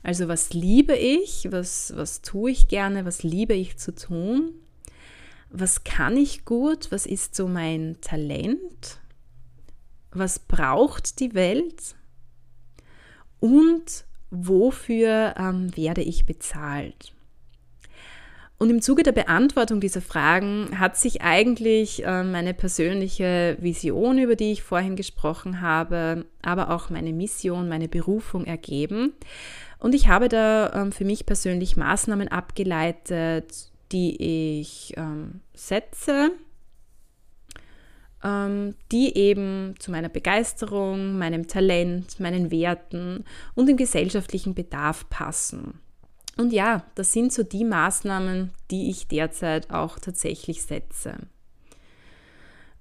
Also 0.03 0.27
was 0.27 0.53
liebe 0.53 0.95
ich, 0.95 1.47
was, 1.51 1.93
was 1.95 2.21
tue 2.21 2.51
ich 2.51 2.67
gerne, 2.67 3.05
was 3.05 3.23
liebe 3.23 3.53
ich 3.53 3.77
zu 3.77 3.95
tun, 3.95 4.51
was 5.49 5.83
kann 5.83 6.17
ich 6.17 6.45
gut, 6.45 6.91
was 6.91 7.05
ist 7.05 7.35
so 7.35 7.47
mein 7.47 7.97
Talent, 8.01 8.99
was 10.11 10.39
braucht 10.39 11.19
die 11.19 11.33
Welt 11.33 11.95
und 13.39 14.05
wofür 14.29 15.35
ähm, 15.37 15.75
werde 15.75 16.01
ich 16.01 16.25
bezahlt? 16.25 17.12
Und 18.63 18.69
im 18.69 18.81
Zuge 18.81 19.03
der 19.03 19.11
Beantwortung 19.11 19.81
dieser 19.81 19.99
Fragen 19.99 20.79
hat 20.79 20.95
sich 20.95 21.21
eigentlich 21.21 22.05
äh, 22.05 22.23
meine 22.23 22.53
persönliche 22.53 23.57
Vision, 23.59 24.17
über 24.17 24.37
die 24.37 24.53
ich 24.53 24.63
vorhin 24.63 24.95
gesprochen 24.95 25.59
habe, 25.59 26.23
aber 26.41 26.69
auch 26.69 26.89
meine 26.89 27.11
Mission, 27.11 27.67
meine 27.67 27.89
Berufung 27.89 28.45
ergeben. 28.45 29.15
Und 29.79 29.93
ich 29.93 30.07
habe 30.07 30.29
da 30.29 30.71
ähm, 30.75 30.93
für 30.93 31.03
mich 31.03 31.25
persönlich 31.25 31.75
Maßnahmen 31.75 32.29
abgeleitet, 32.29 33.69
die 33.91 34.61
ich 34.61 34.93
ähm, 34.95 35.41
setze, 35.53 36.31
ähm, 38.23 38.75
die 38.93 39.17
eben 39.17 39.75
zu 39.77 39.91
meiner 39.91 40.07
Begeisterung, 40.07 41.17
meinem 41.17 41.49
Talent, 41.49 42.17
meinen 42.21 42.49
Werten 42.49 43.25
und 43.55 43.67
dem 43.67 43.75
gesellschaftlichen 43.75 44.55
Bedarf 44.55 45.09
passen. 45.09 45.82
Und 46.37 46.51
ja, 46.51 46.83
das 46.95 47.13
sind 47.13 47.31
so 47.31 47.43
die 47.43 47.63
Maßnahmen, 47.63 48.51
die 48.71 48.89
ich 48.89 49.07
derzeit 49.07 49.69
auch 49.69 49.99
tatsächlich 49.99 50.63
setze. 50.63 51.17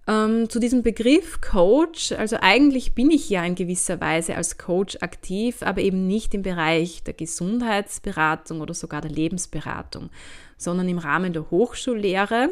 Ähm, 0.09 0.51
zu 0.51 0.59
diesem 0.59 0.83
Begriff 0.83 1.41
Coach, 1.41 2.13
also 2.13 2.37
eigentlich 2.41 2.95
bin 2.95 3.11
ich 3.11 3.31
ja 3.31 3.45
in 3.45 3.55
gewisser 3.55 4.01
Weise 4.01 4.35
als 4.35 4.59
Coach 4.59 4.99
aktiv, 5.01 5.63
aber 5.63 5.81
eben 5.81 6.09
nicht 6.09 6.35
im 6.35 6.43
Bereich 6.43 7.05
der 7.05 7.15
Gesundheitsberatung 7.15 8.61
oder 8.61 8.75
sogar 8.75 9.01
der 9.01 9.13
Lebensberatung, 9.13 10.11
sondern 10.57 10.89
im 10.89 10.99
Rahmen 10.99 11.33
der 11.33 11.51
Hochschullehre. 11.51 12.51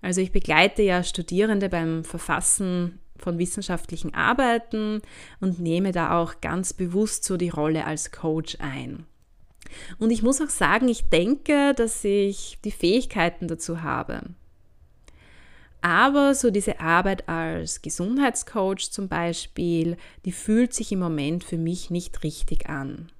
Also 0.00 0.20
ich 0.20 0.30
begleite 0.30 0.82
ja 0.82 1.02
Studierende 1.02 1.68
beim 1.68 2.04
Verfassen 2.04 3.00
von 3.16 3.38
wissenschaftlichen 3.38 4.14
Arbeiten 4.14 5.00
und 5.40 5.58
nehme 5.58 5.90
da 5.90 6.20
auch 6.20 6.40
ganz 6.40 6.72
bewusst 6.72 7.24
so 7.24 7.36
die 7.36 7.48
Rolle 7.48 7.84
als 7.84 8.12
Coach 8.12 8.58
ein. 8.60 9.06
Und 9.98 10.10
ich 10.10 10.22
muss 10.22 10.40
auch 10.40 10.50
sagen, 10.50 10.88
ich 10.88 11.08
denke, 11.08 11.74
dass 11.74 12.04
ich 12.04 12.58
die 12.64 12.70
Fähigkeiten 12.70 13.48
dazu 13.48 13.82
habe. 13.82 14.22
Aber 15.82 16.34
so 16.34 16.50
diese 16.50 16.80
Arbeit 16.80 17.28
als 17.28 17.82
Gesundheitscoach 17.82 18.90
zum 18.90 19.08
Beispiel, 19.08 19.96
die 20.24 20.32
fühlt 20.32 20.74
sich 20.74 20.90
im 20.90 20.98
Moment 20.98 21.44
für 21.44 21.58
mich 21.58 21.90
nicht 21.90 22.24
richtig 22.24 22.68
an. 22.68 23.12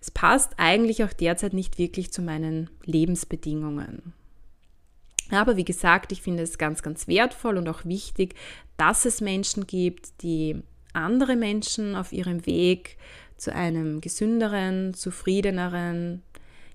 Es 0.00 0.10
passt 0.10 0.54
eigentlich 0.56 1.04
auch 1.04 1.12
derzeit 1.12 1.52
nicht 1.52 1.78
wirklich 1.78 2.12
zu 2.12 2.22
meinen 2.22 2.70
Lebensbedingungen. 2.84 4.12
Aber 5.30 5.56
wie 5.56 5.64
gesagt, 5.64 6.12
ich 6.12 6.22
finde 6.22 6.42
es 6.42 6.58
ganz, 6.58 6.82
ganz 6.82 7.08
wertvoll 7.08 7.56
und 7.58 7.68
auch 7.68 7.84
wichtig, 7.84 8.34
dass 8.76 9.04
es 9.04 9.20
Menschen 9.20 9.66
gibt, 9.66 10.22
die 10.22 10.62
andere 10.92 11.36
Menschen 11.36 11.94
auf 11.94 12.12
ihrem 12.12 12.46
Weg 12.46 12.96
zu 13.36 13.54
einem 13.54 14.00
gesünderen, 14.00 14.94
zufriedeneren, 14.94 16.22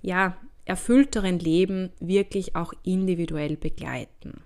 ja, 0.02 0.38
erfüllteren 0.66 1.40
Leben 1.40 1.90
wirklich 2.00 2.56
auch 2.56 2.74
individuell 2.84 3.58
begleiten. 3.58 4.42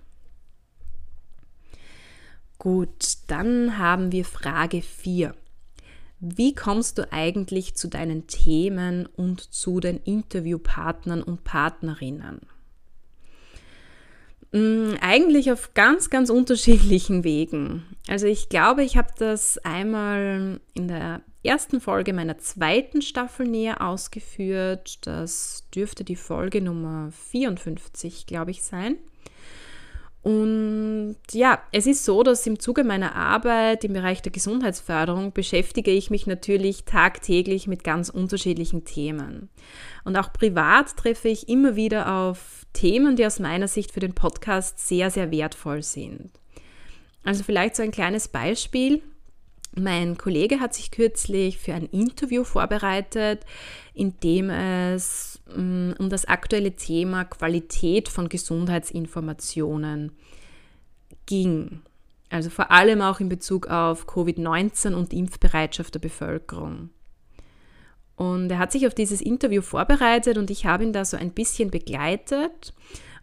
Gut, 2.58 3.18
dann 3.26 3.78
haben 3.78 4.12
wir 4.12 4.24
Frage 4.24 4.80
4. 4.82 5.34
Wie 6.18 6.54
kommst 6.54 6.96
du 6.98 7.12
eigentlich 7.12 7.74
zu 7.74 7.88
deinen 7.88 8.26
Themen 8.26 9.06
und 9.06 9.40
zu 9.40 9.80
den 9.80 9.98
Interviewpartnern 9.98 11.22
und 11.22 11.44
Partnerinnen? 11.44 12.40
Mm, 14.52 14.94
eigentlich 15.00 15.52
auf 15.52 15.74
ganz, 15.74 16.08
ganz 16.08 16.30
unterschiedlichen 16.30 17.24
Wegen. 17.24 17.84
Also 18.08 18.26
ich 18.26 18.48
glaube, 18.48 18.82
ich 18.82 18.96
habe 18.96 19.10
das 19.18 19.58
einmal 19.58 20.60
in 20.72 20.88
der 20.88 21.20
ersten 21.46 21.80
Folge 21.80 22.12
meiner 22.12 22.38
zweiten 22.38 23.02
Staffel 23.02 23.46
näher 23.46 23.80
ausgeführt. 23.80 25.06
Das 25.06 25.64
dürfte 25.74 26.04
die 26.04 26.16
Folge 26.16 26.60
Nummer 26.60 27.10
54, 27.30 28.26
glaube 28.26 28.50
ich, 28.50 28.62
sein. 28.62 28.96
Und 30.26 31.18
ja, 31.30 31.62
es 31.70 31.86
ist 31.86 32.04
so, 32.04 32.24
dass 32.24 32.44
im 32.48 32.58
Zuge 32.58 32.82
meiner 32.82 33.14
Arbeit 33.14 33.84
im 33.84 33.92
Bereich 33.92 34.22
der 34.22 34.32
Gesundheitsförderung 34.32 35.32
beschäftige 35.32 35.92
ich 35.92 36.10
mich 36.10 36.26
natürlich 36.26 36.84
tagtäglich 36.84 37.68
mit 37.68 37.84
ganz 37.84 38.08
unterschiedlichen 38.08 38.84
Themen. 38.84 39.48
Und 40.02 40.16
auch 40.16 40.32
privat 40.32 40.96
treffe 40.96 41.28
ich 41.28 41.48
immer 41.48 41.76
wieder 41.76 42.12
auf 42.12 42.66
Themen, 42.72 43.14
die 43.14 43.24
aus 43.24 43.38
meiner 43.38 43.68
Sicht 43.68 43.92
für 43.92 44.00
den 44.00 44.14
Podcast 44.14 44.80
sehr, 44.80 45.12
sehr 45.12 45.30
wertvoll 45.30 45.84
sind. 45.84 46.32
Also 47.22 47.44
vielleicht 47.44 47.76
so 47.76 47.84
ein 47.84 47.92
kleines 47.92 48.26
Beispiel. 48.26 49.02
Mein 49.78 50.16
Kollege 50.16 50.58
hat 50.58 50.72
sich 50.72 50.90
kürzlich 50.90 51.58
für 51.58 51.74
ein 51.74 51.84
Interview 51.86 52.44
vorbereitet, 52.44 53.44
in 53.92 54.18
dem 54.20 54.48
es 54.48 55.38
mm, 55.54 55.92
um 55.98 56.08
das 56.08 56.24
aktuelle 56.24 56.72
Thema 56.76 57.24
Qualität 57.24 58.08
von 58.08 58.30
Gesundheitsinformationen 58.30 60.12
ging. 61.26 61.82
Also 62.30 62.48
vor 62.48 62.70
allem 62.70 63.02
auch 63.02 63.20
in 63.20 63.28
Bezug 63.28 63.66
auf 63.66 64.08
Covid-19 64.08 64.94
und 64.94 65.12
Impfbereitschaft 65.12 65.94
der 65.94 66.00
Bevölkerung. 66.00 66.88
Und 68.16 68.50
er 68.50 68.58
hat 68.58 68.72
sich 68.72 68.86
auf 68.86 68.94
dieses 68.94 69.20
Interview 69.20 69.60
vorbereitet 69.60 70.38
und 70.38 70.50
ich 70.50 70.64
habe 70.64 70.84
ihn 70.84 70.94
da 70.94 71.04
so 71.04 71.18
ein 71.18 71.32
bisschen 71.32 71.70
begleitet. 71.70 72.72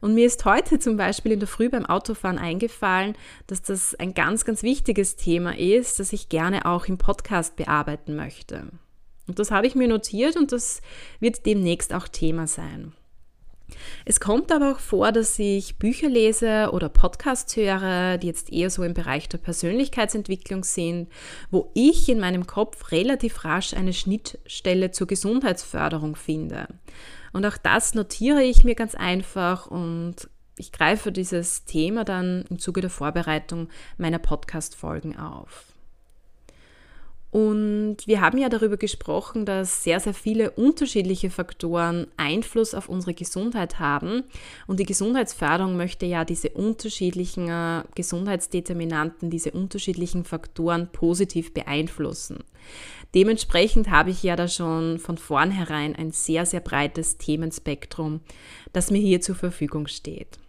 Und 0.04 0.16
mir 0.16 0.26
ist 0.26 0.44
heute 0.44 0.80
zum 0.80 0.98
Beispiel 0.98 1.32
in 1.32 1.40
der 1.40 1.48
Früh 1.48 1.70
beim 1.70 1.86
Autofahren 1.86 2.38
eingefallen, 2.38 3.16
dass 3.48 3.62
das 3.62 3.96
ein 3.96 4.14
ganz, 4.14 4.44
ganz 4.44 4.62
wichtiges 4.62 5.16
Thema 5.16 5.58
ist, 5.58 5.98
das 5.98 6.12
ich 6.12 6.28
gerne 6.28 6.66
auch 6.66 6.88
im 6.88 6.98
Podcast 6.98 7.56
bearbeiten 7.56 8.14
möchte. 8.14 8.68
Und 9.28 9.40
das 9.40 9.50
habe 9.50 9.66
ich 9.66 9.76
mir 9.76 9.88
notiert 9.88 10.36
und 10.36 10.52
das 10.52 10.82
wird 11.22 11.46
demnächst 11.46 11.94
auch 11.94 12.10
Thema 12.10 12.48
sein. 12.48 12.92
Es 14.04 14.20
kommt 14.20 14.52
aber 14.52 14.74
auch 14.74 14.80
vor, 14.80 15.14
dass 15.14 15.40
ich 15.40 15.78
Bücher 15.80 16.10
lese 16.10 16.72
oder 16.74 16.90
Podcasts 16.90 17.56
höre, 17.56 18.18
die 18.18 18.28
jetzt 18.28 18.52
eher 18.52 18.70
so 18.70 18.84
im 18.84 18.94
Bereich 18.94 19.30
der 19.30 19.38
Persönlichkeitsentwicklung 19.38 20.66
sind, 20.66 21.08
wo 21.50 21.72
ich 21.76 22.10
in 22.10 22.20
meinem 22.20 22.46
Kopf 22.46 22.92
relativ 22.92 23.46
rasch 23.46 23.74
eine 23.74 23.94
Schnittstelle 23.94 24.92
zur 24.92 25.08
Gesundheitsförderung 25.08 26.18
finde. 26.18 26.68
Und 27.34 27.46
auch 27.46 27.58
das 27.58 27.96
notiere 27.96 28.44
ich 28.44 28.64
mir 28.64 28.76
ganz 28.76 28.96
einfach 28.96 29.68
und 29.68 30.30
ich 30.58 30.72
greife 30.72 31.12
dieses 31.12 31.66
Thema 31.66 32.06
dann 32.06 32.46
im 32.50 32.60
Zuge 32.60 32.82
der 32.82 32.92
Vorbereitung 32.92 33.70
meiner 33.98 34.20
Podcast-Folgen 34.20 35.18
auf. 35.18 35.66
Und 37.34 37.98
wir 38.06 38.22
haben 38.22 38.38
ja 38.38 38.48
darüber 38.48 38.78
gesprochen, 38.78 39.48
dass 39.48 39.84
sehr, 39.84 40.00
sehr 40.00 40.14
viele 40.14 40.52
unterschiedliche 40.52 41.32
Faktoren 41.32 42.06
Einfluss 42.16 42.76
auf 42.76 42.90
unsere 42.90 43.16
Gesundheit 43.16 43.80
haben. 43.80 44.22
Und 44.68 44.80
die 44.80 44.86
Gesundheitsförderung 44.86 45.76
möchte 45.76 46.06
ja 46.06 46.26
diese 46.26 46.50
unterschiedlichen 46.50 47.50
äh, 47.50 47.82
Gesundheitsdeterminanten, 47.96 49.32
diese 49.32 49.50
unterschiedlichen 49.50 50.26
Faktoren 50.26 50.90
positiv 50.92 51.56
beeinflussen. 51.56 52.44
Dementsprechend 53.16 53.90
habe 53.90 54.10
ich 54.10 54.24
ja 54.24 54.36
da 54.36 54.48
schon 54.48 54.98
von 54.98 55.18
vornherein 55.18 55.96
ein 55.96 56.12
sehr, 56.12 56.46
sehr 56.46 56.62
breites 56.62 57.18
Themenspektrum, 57.18 58.22
das 58.72 58.90
mir 58.90 59.02
hier 59.02 59.22
zur 59.22 59.36
Verfügung 59.36 59.88
steht. 59.88 60.40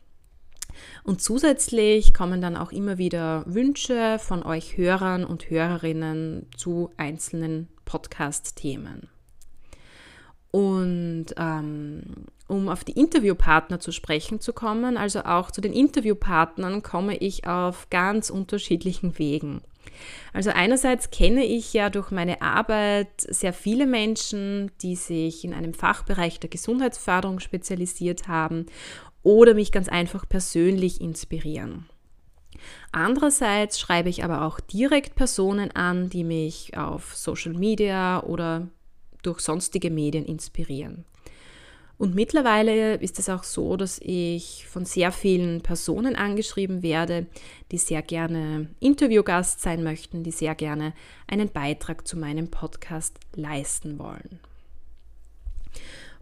Und 1.04 1.20
zusätzlich 1.20 2.14
kommen 2.14 2.40
dann 2.40 2.56
auch 2.56 2.72
immer 2.72 2.98
wieder 2.98 3.44
Wünsche 3.46 4.18
von 4.18 4.42
euch 4.42 4.76
Hörern 4.76 5.24
und 5.24 5.50
Hörerinnen 5.50 6.46
zu 6.56 6.90
einzelnen 6.96 7.68
Podcast-Themen. 7.84 9.08
Und 10.50 11.26
ähm, 11.36 12.02
um 12.46 12.68
auf 12.68 12.84
die 12.84 12.92
Interviewpartner 12.92 13.80
zu 13.80 13.92
sprechen 13.92 14.40
zu 14.40 14.52
kommen, 14.52 14.96
also 14.96 15.24
auch 15.24 15.50
zu 15.50 15.60
den 15.60 15.72
Interviewpartnern, 15.72 16.82
komme 16.82 17.16
ich 17.16 17.46
auf 17.46 17.90
ganz 17.90 18.30
unterschiedlichen 18.30 19.18
Wegen. 19.18 19.62
Also 20.32 20.50
einerseits 20.50 21.10
kenne 21.10 21.44
ich 21.44 21.72
ja 21.72 21.90
durch 21.90 22.10
meine 22.10 22.42
Arbeit 22.42 23.08
sehr 23.20 23.52
viele 23.52 23.86
Menschen, 23.86 24.70
die 24.82 24.96
sich 24.96 25.44
in 25.44 25.54
einem 25.54 25.74
Fachbereich 25.74 26.40
der 26.40 26.50
Gesundheitsförderung 26.50 27.40
spezialisiert 27.40 28.28
haben 28.28 28.66
oder 29.22 29.54
mich 29.54 29.72
ganz 29.72 29.88
einfach 29.88 30.28
persönlich 30.28 31.00
inspirieren. 31.00 31.86
Andererseits 32.92 33.80
schreibe 33.80 34.08
ich 34.08 34.24
aber 34.24 34.42
auch 34.42 34.60
direkt 34.60 35.16
Personen 35.16 35.70
an, 35.72 36.10
die 36.10 36.24
mich 36.24 36.76
auf 36.76 37.14
Social 37.16 37.54
Media 37.54 38.22
oder 38.22 38.68
durch 39.22 39.40
sonstige 39.40 39.90
Medien 39.90 40.24
inspirieren. 40.24 41.04
Und 41.96 42.14
mittlerweile 42.14 42.94
ist 42.96 43.18
es 43.18 43.28
auch 43.28 43.44
so, 43.44 43.76
dass 43.76 44.00
ich 44.02 44.66
von 44.66 44.84
sehr 44.84 45.12
vielen 45.12 45.60
Personen 45.60 46.16
angeschrieben 46.16 46.82
werde, 46.82 47.26
die 47.70 47.78
sehr 47.78 48.02
gerne 48.02 48.68
Interviewgast 48.80 49.60
sein 49.60 49.82
möchten, 49.82 50.24
die 50.24 50.32
sehr 50.32 50.54
gerne 50.54 50.92
einen 51.28 51.50
Beitrag 51.50 52.06
zu 52.06 52.18
meinem 52.18 52.50
Podcast 52.50 53.18
leisten 53.34 53.98
wollen. 53.98 54.40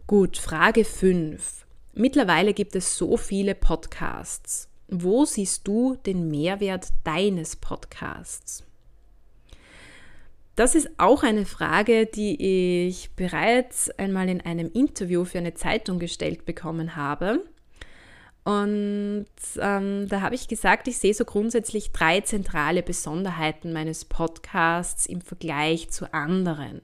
Gut, 0.06 0.36
Frage 0.36 0.84
5. 0.84 1.64
Mittlerweile 1.94 2.52
gibt 2.52 2.76
es 2.76 2.98
so 2.98 3.16
viele 3.16 3.54
Podcasts. 3.54 4.68
Wo 4.88 5.24
siehst 5.24 5.66
du 5.66 5.96
den 6.04 6.30
Mehrwert 6.30 6.88
deines 7.04 7.56
Podcasts? 7.56 8.64
Das 10.54 10.74
ist 10.74 10.90
auch 10.98 11.22
eine 11.22 11.46
Frage, 11.46 12.06
die 12.06 12.86
ich 12.86 13.14
bereits 13.16 13.90
einmal 13.98 14.28
in 14.28 14.42
einem 14.42 14.70
Interview 14.72 15.24
für 15.24 15.38
eine 15.38 15.54
Zeitung 15.54 15.98
gestellt 15.98 16.44
bekommen 16.44 16.94
habe. 16.94 17.44
Und 18.44 19.26
ähm, 19.58 20.08
da 20.08 20.20
habe 20.20 20.34
ich 20.34 20.48
gesagt, 20.48 20.88
ich 20.88 20.98
sehe 20.98 21.14
so 21.14 21.24
grundsätzlich 21.24 21.92
drei 21.92 22.20
zentrale 22.20 22.82
Besonderheiten 22.82 23.72
meines 23.72 24.04
Podcasts 24.04 25.06
im 25.06 25.20
Vergleich 25.20 25.90
zu 25.90 26.12
anderen 26.12 26.82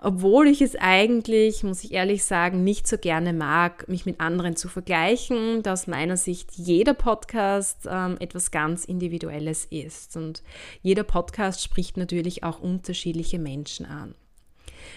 obwohl 0.00 0.48
ich 0.48 0.60
es 0.62 0.76
eigentlich, 0.76 1.62
muss 1.62 1.84
ich 1.84 1.92
ehrlich 1.92 2.24
sagen, 2.24 2.64
nicht 2.64 2.86
so 2.86 2.98
gerne 2.98 3.32
mag, 3.32 3.88
mich 3.88 4.06
mit 4.06 4.20
anderen 4.20 4.56
zu 4.56 4.68
vergleichen, 4.68 5.62
da 5.62 5.72
aus 5.72 5.86
meiner 5.86 6.16
Sicht 6.16 6.52
jeder 6.54 6.94
Podcast 6.94 7.88
ähm, 7.90 8.16
etwas 8.20 8.50
ganz 8.50 8.84
Individuelles 8.84 9.64
ist. 9.64 10.16
Und 10.16 10.42
jeder 10.82 11.04
Podcast 11.04 11.62
spricht 11.62 11.96
natürlich 11.96 12.44
auch 12.44 12.60
unterschiedliche 12.60 13.38
Menschen 13.38 13.86
an. 13.86 14.14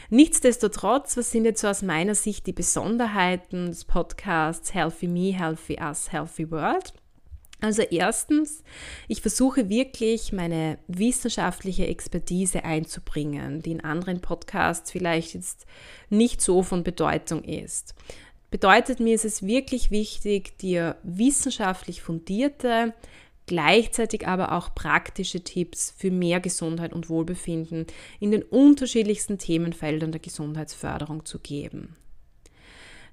Nichtsdestotrotz, 0.10 1.18
was 1.18 1.32
sind 1.32 1.46
jetzt 1.46 1.62
so 1.62 1.68
aus 1.68 1.82
meiner 1.82 2.16
Sicht 2.16 2.48
die 2.48 2.54
Besonderheiten 2.54 3.68
des 3.68 3.86
Podcasts 3.86 4.74
Healthy 4.74 5.08
Me, 5.08 5.34
Healthy 5.34 5.78
Us, 5.82 6.12
Healthy 6.12 6.52
World? 6.52 6.94
Also 7.62 7.82
erstens, 7.82 8.64
ich 9.10 9.22
versuche 9.22 9.68
wirklich 9.68 10.32
meine 10.32 10.78
wissenschaftliche 10.88 11.88
Expertise 11.88 12.64
einzubringen, 12.64 13.62
die 13.62 13.72
in 13.72 13.84
anderen 13.84 14.22
Podcasts 14.22 14.92
vielleicht 14.92 15.34
jetzt 15.34 15.66
nicht 16.10 16.42
so 16.42 16.64
von 16.64 16.84
Bedeutung 16.84 17.44
ist. 17.44 17.96
Bedeutet 18.50 19.00
mir 19.00 19.14
ist 19.14 19.26
es 19.26 19.44
wirklich 19.44 19.92
wichtig, 19.92 20.58
dir 20.58 20.96
wissenschaftlich 21.04 22.02
fundierte, 22.02 22.94
gleichzeitig 23.46 24.26
aber 24.26 24.54
auch 24.54 24.74
praktische 24.74 25.44
Tipps 25.44 25.94
für 25.96 26.12
mehr 26.12 26.40
Gesundheit 26.40 26.94
und 26.94 27.10
Wohlbefinden 27.10 27.88
in 28.20 28.32
den 28.32 28.44
unterschiedlichsten 28.44 29.38
Themenfeldern 29.38 30.12
der 30.12 30.22
Gesundheitsförderung 30.22 31.26
zu 31.26 31.40
geben. 31.40 31.96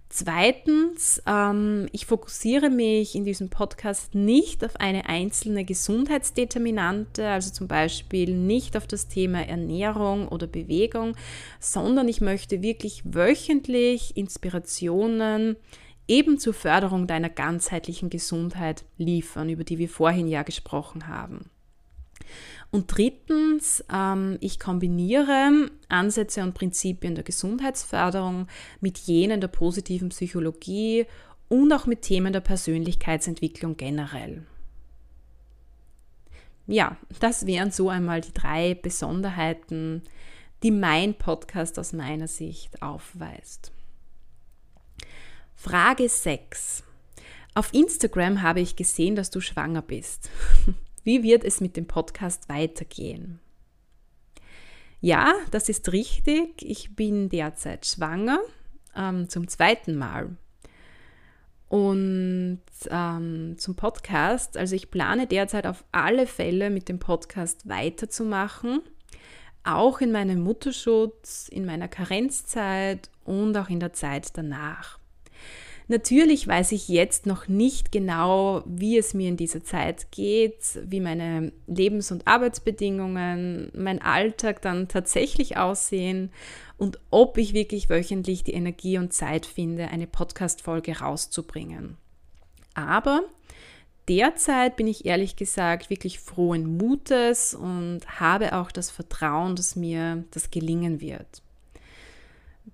Zweitens, 0.08 1.20
ähm, 1.26 1.88
ich 1.90 2.06
fokussiere 2.06 2.70
mich 2.70 3.16
in 3.16 3.24
diesem 3.24 3.50
Podcast 3.50 4.14
nicht 4.14 4.64
auf 4.64 4.76
eine 4.76 5.08
einzelne 5.08 5.64
Gesundheitsdeterminante, 5.64 7.28
also 7.28 7.50
zum 7.50 7.66
Beispiel 7.66 8.34
nicht 8.34 8.76
auf 8.76 8.86
das 8.86 9.08
Thema 9.08 9.46
Ernährung 9.46 10.28
oder 10.28 10.46
Bewegung, 10.46 11.16
sondern 11.58 12.06
ich 12.06 12.20
möchte 12.20 12.62
wirklich 12.62 13.02
wöchentlich 13.04 14.16
Inspirationen 14.16 15.56
eben 16.06 16.38
zur 16.38 16.54
Förderung 16.54 17.08
deiner 17.08 17.28
ganzheitlichen 17.28 18.08
Gesundheit 18.08 18.84
liefern, 18.96 19.48
über 19.48 19.64
die 19.64 19.78
wir 19.78 19.88
vorhin 19.88 20.28
ja 20.28 20.44
gesprochen 20.44 21.08
haben. 21.08 21.50
Und 22.70 22.96
drittens, 22.96 23.84
ähm, 23.92 24.38
ich 24.40 24.58
kombiniere 24.58 25.70
Ansätze 25.88 26.42
und 26.42 26.54
Prinzipien 26.54 27.14
der 27.14 27.24
Gesundheitsförderung 27.24 28.48
mit 28.80 28.98
jenen 28.98 29.40
der 29.40 29.48
positiven 29.48 30.10
Psychologie 30.10 31.06
und 31.48 31.72
auch 31.72 31.86
mit 31.86 32.02
Themen 32.02 32.32
der 32.32 32.40
Persönlichkeitsentwicklung 32.40 33.76
generell. 33.76 34.44
Ja, 36.66 36.96
das 37.20 37.46
wären 37.46 37.70
so 37.70 37.88
einmal 37.88 38.20
die 38.20 38.34
drei 38.34 38.74
Besonderheiten, 38.74 40.02
die 40.62 40.72
mein 40.72 41.14
Podcast 41.14 41.78
aus 41.78 41.92
meiner 41.92 42.26
Sicht 42.26 42.82
aufweist. 42.82 43.70
Frage 45.54 46.08
6. 46.08 46.82
Auf 47.54 47.72
Instagram 47.72 48.42
habe 48.42 48.60
ich 48.60 48.76
gesehen, 48.76 49.16
dass 49.16 49.30
du 49.30 49.40
schwanger 49.40 49.82
bist. 49.82 50.28
Wie 51.06 51.22
wird 51.22 51.44
es 51.44 51.60
mit 51.60 51.76
dem 51.76 51.86
Podcast 51.86 52.48
weitergehen? 52.48 53.38
Ja, 55.00 55.32
das 55.52 55.68
ist 55.68 55.92
richtig. 55.92 56.60
Ich 56.62 56.96
bin 56.96 57.28
derzeit 57.28 57.86
schwanger 57.86 58.40
ähm, 58.96 59.28
zum 59.28 59.46
zweiten 59.46 59.94
Mal. 59.94 60.36
Und 61.68 62.60
ähm, 62.90 63.54
zum 63.56 63.76
Podcast, 63.76 64.56
also 64.56 64.74
ich 64.74 64.90
plane 64.90 65.28
derzeit 65.28 65.68
auf 65.68 65.84
alle 65.92 66.26
Fälle 66.26 66.70
mit 66.70 66.88
dem 66.88 66.98
Podcast 66.98 67.68
weiterzumachen, 67.68 68.80
auch 69.62 70.00
in 70.00 70.10
meinem 70.10 70.40
Mutterschutz, 70.40 71.46
in 71.48 71.66
meiner 71.66 71.86
Karenzzeit 71.86 73.10
und 73.22 73.56
auch 73.56 73.68
in 73.68 73.78
der 73.78 73.92
Zeit 73.92 74.36
danach. 74.36 74.95
Natürlich 75.88 76.48
weiß 76.48 76.72
ich 76.72 76.88
jetzt 76.88 77.26
noch 77.26 77.46
nicht 77.46 77.92
genau, 77.92 78.64
wie 78.66 78.98
es 78.98 79.14
mir 79.14 79.28
in 79.28 79.36
dieser 79.36 79.62
Zeit 79.62 80.10
geht, 80.10 80.80
wie 80.84 80.98
meine 80.98 81.52
Lebens- 81.68 82.10
und 82.10 82.26
Arbeitsbedingungen, 82.26 83.70
mein 83.72 84.02
Alltag 84.02 84.62
dann 84.62 84.88
tatsächlich 84.88 85.56
aussehen 85.56 86.32
und 86.76 86.98
ob 87.10 87.38
ich 87.38 87.54
wirklich 87.54 87.88
wöchentlich 87.88 88.42
die 88.42 88.54
Energie 88.54 88.98
und 88.98 89.12
Zeit 89.12 89.46
finde, 89.46 89.86
eine 89.86 90.08
Podcast-Folge 90.08 90.98
rauszubringen. 90.98 91.96
Aber 92.74 93.22
derzeit 94.08 94.74
bin 94.74 94.88
ich 94.88 95.06
ehrlich 95.06 95.36
gesagt 95.36 95.88
wirklich 95.88 96.18
frohen 96.18 96.76
Mutes 96.76 97.54
und 97.54 98.00
habe 98.18 98.54
auch 98.54 98.72
das 98.72 98.90
Vertrauen, 98.90 99.54
dass 99.54 99.76
mir 99.76 100.24
das 100.32 100.50
gelingen 100.50 101.00
wird. 101.00 101.42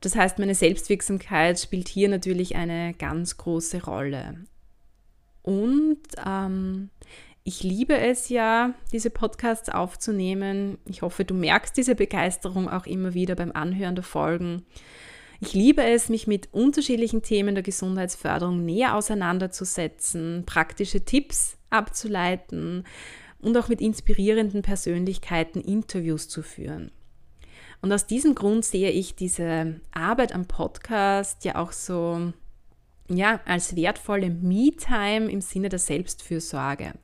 Das 0.03 0.17
heißt, 0.17 0.39
meine 0.39 0.55
Selbstwirksamkeit 0.55 1.61
spielt 1.61 1.89
hier 1.89 2.09
natürlich 2.09 2.57
eine 2.57 2.93
ganz 2.95 3.37
große 3.37 3.85
Rolle. 3.85 4.45
Und 5.43 6.01
ähm, 6.25 6.91
ich 7.45 7.63
liebe 7.63 7.97
es 7.97 8.29
ja, 8.29 8.75
diese 8.93 9.11
Podcasts 9.11 9.69
aufzunehmen. 9.69 10.79
Ich 10.87 11.03
hoffe, 11.03 11.25
du 11.25 11.35
merkst 11.35 11.77
diese 11.77 11.95
Begeisterung 11.95 12.69
auch 12.69 12.87
immer 12.87 13.15
wieder 13.15 13.37
beim 13.37 13.53
Anhören 13.53 13.95
der 13.95 14.05
Folgen. 14.05 14.65
Ich 15.41 15.55
liebe 15.55 15.83
es, 15.83 16.09
mich 16.09 16.27
mit 16.27 16.49
unterschiedlichen 16.53 17.23
Themen 17.23 17.55
der 17.55 17.65
Gesundheitsförderung 17.65 18.65
näher 18.65 18.97
auseinanderzusetzen, 18.97 20.45
praktische 20.47 21.05
Tipps 21.05 21.57
abzuleiten 21.71 22.85
und 23.41 23.57
auch 23.57 23.69
mit 23.69 23.81
inspirierenden 23.81 24.63
Persönlichkeiten 24.63 25.61
Interviews 25.61 26.29
zu 26.29 26.43
führen. 26.43 26.93
Und 27.83 27.93
aus 27.93 28.07
diesem 28.07 28.35
Grund 28.35 28.65
sehe 28.65 28.91
ich 28.91 29.17
diese 29.17 29.81
Arbeit 29.91 30.35
am 30.35 30.47
Podcast 30.47 31.45
ja 31.45 31.57
auch 31.57 31.73
so 31.73 32.33
ja, 33.09 33.41
als 33.45 33.77
wertvolle 33.77 34.31
Me-Time 34.31 35.31
im 35.31 35.41
Sinne 35.41 35.69
der 35.69 35.81
Selbstfürsorge. 35.81 36.95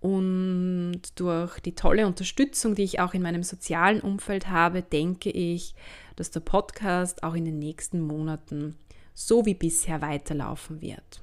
Und 0.00 1.00
durch 1.16 1.58
die 1.60 1.74
tolle 1.74 2.06
Unterstützung, 2.06 2.74
die 2.74 2.84
ich 2.84 3.00
auch 3.00 3.14
in 3.14 3.22
meinem 3.22 3.42
sozialen 3.42 4.00
Umfeld 4.00 4.48
habe, 4.48 4.82
denke 4.82 5.30
ich, 5.30 5.74
dass 6.14 6.30
der 6.30 6.40
Podcast 6.40 7.24
auch 7.24 7.34
in 7.34 7.46
den 7.46 7.58
nächsten 7.58 8.00
Monaten 8.00 8.76
so 9.14 9.44
wie 9.46 9.54
bisher 9.54 10.00
weiterlaufen 10.00 10.80
wird. 10.80 11.20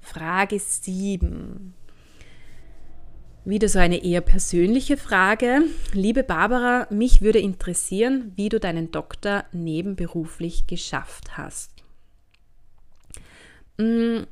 Frage 0.00 0.58
7. 0.58 1.74
Wieder 3.48 3.68
so 3.68 3.78
eine 3.78 4.02
eher 4.02 4.22
persönliche 4.22 4.96
Frage. 4.96 5.62
Liebe 5.92 6.24
Barbara, 6.24 6.88
mich 6.90 7.22
würde 7.22 7.38
interessieren, 7.38 8.32
wie 8.34 8.48
du 8.48 8.58
deinen 8.58 8.90
Doktor 8.90 9.44
nebenberuflich 9.52 10.66
geschafft 10.66 11.38
hast. 11.38 11.70
Mm, 13.78 14.24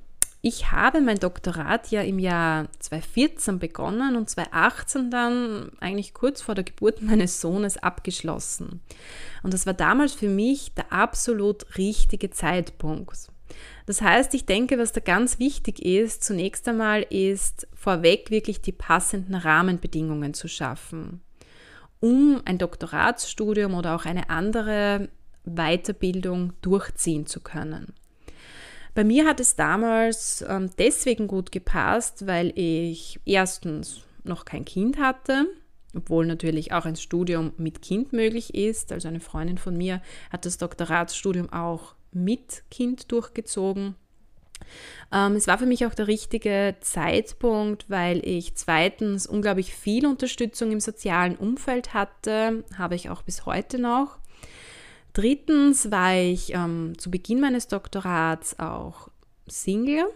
ich 0.43 0.73
habe 0.73 1.01
mein 1.01 1.21
Doktorat 1.21 1.93
ja 1.93 2.03
im 2.03 2.19
Jahr 2.19 2.67
2014 2.81 3.61
begonnen 3.61 4.17
und 4.17 4.29
2018 4.29 5.13
dann 5.13 5.71
eigentlich 5.79 6.13
kurz 6.13 6.43
vor 6.43 6.57
der 6.57 6.65
Geburt 6.65 7.01
meines 7.01 7.41
Sohnes 7.41 7.77
abgeschlossen. 7.77 8.81
Und 9.45 9.55
das 9.55 9.65
war 9.65 9.75
damals 9.75 10.15
für 10.15 10.29
mich 10.29 10.75
der 10.75 10.93
absolut 10.93 11.79
richtige 11.79 12.31
Zeitpunkt. 12.31 13.31
Das 13.87 14.01
heißt, 14.01 14.35
ich 14.35 14.47
denke, 14.47 14.79
was 14.79 14.93
da 14.93 15.01
ganz 15.01 15.39
wichtig 15.39 15.85
ist, 15.85 16.25
zunächst 16.25 16.67
einmal 16.69 17.03
ist 17.03 17.69
vorweg 17.75 18.31
wirklich 18.31 18.61
die 18.61 18.73
passenden 18.73 19.35
Rahmenbedingungen 19.35 20.35
zu 20.35 20.49
schaffen, 20.49 21.21
um 22.01 22.41
ein 22.45 22.59
Doktoratsstudium 22.59 23.75
oder 23.75 23.95
auch 23.95 24.07
eine 24.07 24.31
andere 24.31 25.09
Weiterbildung 25.45 26.55
durchziehen 26.63 27.27
zu 27.27 27.41
können. 27.41 27.95
Bei 28.95 29.05
mir 29.05 29.27
hat 29.27 29.41
es 29.41 29.57
damals 29.57 30.45
ähm, 30.49 30.71
deswegen 30.79 31.27
gut 31.27 31.51
gepasst, 31.51 32.27
weil 32.27 32.53
ich 32.55 33.21
erstens 33.25 34.03
noch 34.23 34.45
kein 34.45 34.65
Kind 34.65 34.99
hatte, 34.99 35.47
obwohl 35.97 36.27
natürlich 36.27 36.73
auch 36.73 36.87
ein 36.87 36.97
Studium 36.97 37.53
mit 37.57 37.83
Kind 37.83 38.13
möglich 38.13 38.55
ist. 38.55 38.93
Also 38.93 39.09
eine 39.09 39.21
Freundin 39.21 39.59
von 39.59 39.77
mir 39.77 40.01
hat 40.31 40.47
das 40.47 40.59
Doktoratsstudium 40.59 41.53
auch 41.53 41.97
mit 42.15 42.65
Kind 42.71 43.13
durchgezogen. 43.13 43.97
Ähm, 45.13 45.33
es 45.37 45.47
war 45.47 45.59
für 45.59 45.67
mich 45.67 45.87
auch 45.87 45.95
der 45.95 46.07
richtige 46.07 46.77
Zeitpunkt, 46.81 47.91
weil 47.91 48.27
ich 48.27 48.55
zweitens 48.55 49.27
unglaublich 49.27 49.75
viel 49.75 50.07
Unterstützung 50.07 50.73
im 50.73 50.81
sozialen 50.81 51.37
Umfeld 51.37 51.95
hatte, 51.95 52.65
habe 52.77 52.95
ich 52.95 53.11
auch 53.11 53.23
bis 53.23 53.47
heute 53.47 53.79
noch. 53.79 54.19
Drittens 55.13 55.91
war 55.91 56.17
ich 56.17 56.55
ähm, 56.55 56.95
zu 56.99 57.11
Beginn 57.11 57.41
meines 57.41 57.69
Doktorats 57.69 58.59
auch 58.59 59.09
Single 59.47 60.07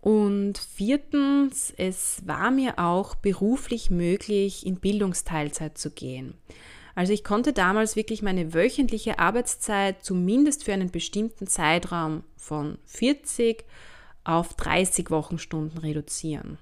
Und 0.00 0.58
viertens, 0.58 1.72
es 1.76 2.22
war 2.26 2.50
mir 2.50 2.78
auch 2.78 3.14
beruflich 3.16 3.90
möglich, 3.90 4.66
in 4.66 4.76
Bildungsteilzeit 4.76 5.78
zu 5.78 5.90
gehen. 5.90 6.34
Also 6.94 7.12
ich 7.12 7.24
konnte 7.24 7.52
damals 7.52 7.96
wirklich 7.96 8.22
meine 8.22 8.54
wöchentliche 8.54 9.18
Arbeitszeit 9.18 10.04
zumindest 10.04 10.64
für 10.64 10.72
einen 10.72 10.90
bestimmten 10.90 11.46
Zeitraum 11.46 12.24
von 12.36 12.78
40 12.84 13.64
auf 14.24 14.54
30 14.54 15.10
Wochenstunden 15.10 15.78
reduzieren. 15.78 16.58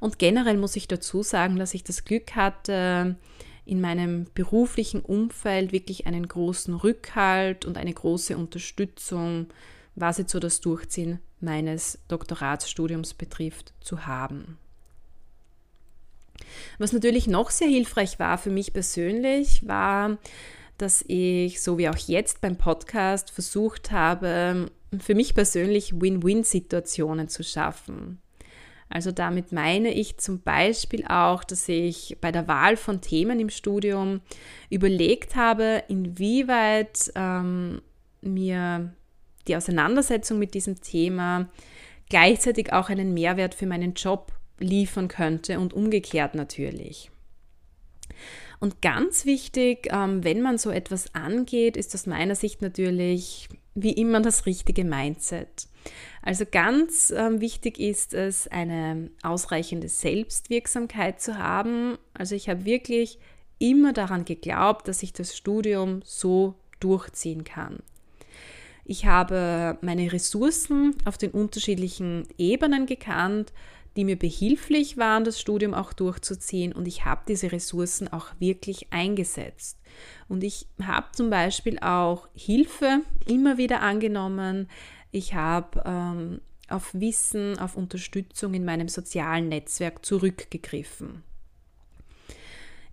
Und 0.00 0.18
generell 0.18 0.56
muss 0.56 0.76
ich 0.76 0.88
dazu 0.88 1.22
sagen, 1.22 1.56
dass 1.56 1.74
ich 1.74 1.84
das 1.84 2.04
Glück 2.04 2.34
hatte, 2.34 3.16
in 3.64 3.80
meinem 3.82 4.26
beruflichen 4.32 5.00
Umfeld 5.00 5.72
wirklich 5.72 6.06
einen 6.06 6.26
großen 6.26 6.74
Rückhalt 6.74 7.66
und 7.66 7.76
eine 7.76 7.92
große 7.92 8.36
Unterstützung, 8.36 9.48
was 9.94 10.18
jetzt 10.18 10.32
so 10.32 10.40
das 10.40 10.62
Durchziehen 10.62 11.18
meines 11.40 11.98
Doktoratsstudiums 12.08 13.14
betrifft, 13.14 13.74
zu 13.80 14.06
haben. 14.06 14.58
Was 16.78 16.92
natürlich 16.92 17.26
noch 17.26 17.50
sehr 17.50 17.68
hilfreich 17.68 18.18
war 18.18 18.38
für 18.38 18.50
mich 18.50 18.72
persönlich, 18.72 19.66
war, 19.66 20.18
dass 20.78 21.04
ich, 21.06 21.60
so 21.60 21.78
wie 21.78 21.88
auch 21.88 21.96
jetzt 21.96 22.40
beim 22.40 22.56
Podcast, 22.56 23.30
versucht 23.30 23.90
habe, 23.90 24.70
für 24.98 25.14
mich 25.14 25.34
persönlich 25.34 26.00
Win-Win-Situationen 26.00 27.28
zu 27.28 27.42
schaffen. 27.42 28.20
Also 28.90 29.12
damit 29.12 29.52
meine 29.52 29.92
ich 29.92 30.16
zum 30.16 30.40
Beispiel 30.40 31.04
auch, 31.06 31.44
dass 31.44 31.68
ich 31.68 32.16
bei 32.20 32.32
der 32.32 32.48
Wahl 32.48 32.76
von 32.76 33.00
Themen 33.00 33.38
im 33.38 33.50
Studium 33.50 34.20
überlegt 34.70 35.36
habe, 35.36 35.82
inwieweit 35.88 37.12
ähm, 37.14 37.82
mir 38.22 38.94
die 39.46 39.56
Auseinandersetzung 39.56 40.38
mit 40.38 40.54
diesem 40.54 40.80
Thema 40.80 41.48
gleichzeitig 42.08 42.72
auch 42.72 42.88
einen 42.88 43.12
Mehrwert 43.12 43.54
für 43.54 43.66
meinen 43.66 43.92
Job 43.92 44.32
liefern 44.58 45.08
könnte 45.08 45.58
und 45.58 45.72
umgekehrt 45.72 46.34
natürlich. 46.34 47.10
Und 48.60 48.82
ganz 48.82 49.24
wichtig, 49.24 49.88
ähm, 49.92 50.24
wenn 50.24 50.42
man 50.42 50.58
so 50.58 50.70
etwas 50.70 51.14
angeht, 51.14 51.76
ist 51.76 51.94
aus 51.94 52.06
meiner 52.06 52.34
Sicht 52.34 52.60
natürlich 52.60 53.48
wie 53.74 53.92
immer 53.92 54.20
das 54.20 54.46
richtige 54.46 54.84
Mindset. 54.84 55.68
Also 56.22 56.44
ganz 56.50 57.12
ähm, 57.16 57.40
wichtig 57.40 57.78
ist 57.78 58.14
es, 58.14 58.48
eine 58.48 59.10
ausreichende 59.22 59.88
Selbstwirksamkeit 59.88 61.20
zu 61.20 61.38
haben. 61.38 61.96
Also 62.14 62.34
ich 62.34 62.48
habe 62.48 62.64
wirklich 62.64 63.18
immer 63.58 63.92
daran 63.92 64.24
geglaubt, 64.24 64.88
dass 64.88 65.02
ich 65.02 65.12
das 65.12 65.36
Studium 65.36 66.02
so 66.04 66.54
durchziehen 66.80 67.44
kann. 67.44 67.78
Ich 68.84 69.04
habe 69.04 69.78
meine 69.82 70.12
Ressourcen 70.12 70.96
auf 71.04 71.18
den 71.18 71.30
unterschiedlichen 71.30 72.26
Ebenen 72.38 72.86
gekannt, 72.86 73.52
die 73.98 74.04
mir 74.04 74.16
behilflich 74.16 74.96
waren, 74.96 75.24
das 75.24 75.40
Studium 75.40 75.74
auch 75.74 75.92
durchzuziehen 75.92 76.72
und 76.72 76.86
ich 76.86 77.04
habe 77.04 77.22
diese 77.26 77.50
Ressourcen 77.50 78.06
auch 78.06 78.28
wirklich 78.38 78.92
eingesetzt. 78.92 79.76
Und 80.28 80.44
ich 80.44 80.68
habe 80.80 81.08
zum 81.10 81.30
Beispiel 81.30 81.80
auch 81.80 82.28
Hilfe 82.32 83.00
immer 83.26 83.58
wieder 83.58 83.80
angenommen, 83.80 84.70
ich 85.10 85.34
habe 85.34 85.82
ähm, 85.84 86.40
auf 86.68 86.94
Wissen, 86.94 87.58
auf 87.58 87.76
Unterstützung 87.76 88.54
in 88.54 88.64
meinem 88.64 88.86
sozialen 88.86 89.48
Netzwerk 89.48 90.06
zurückgegriffen. 90.06 91.24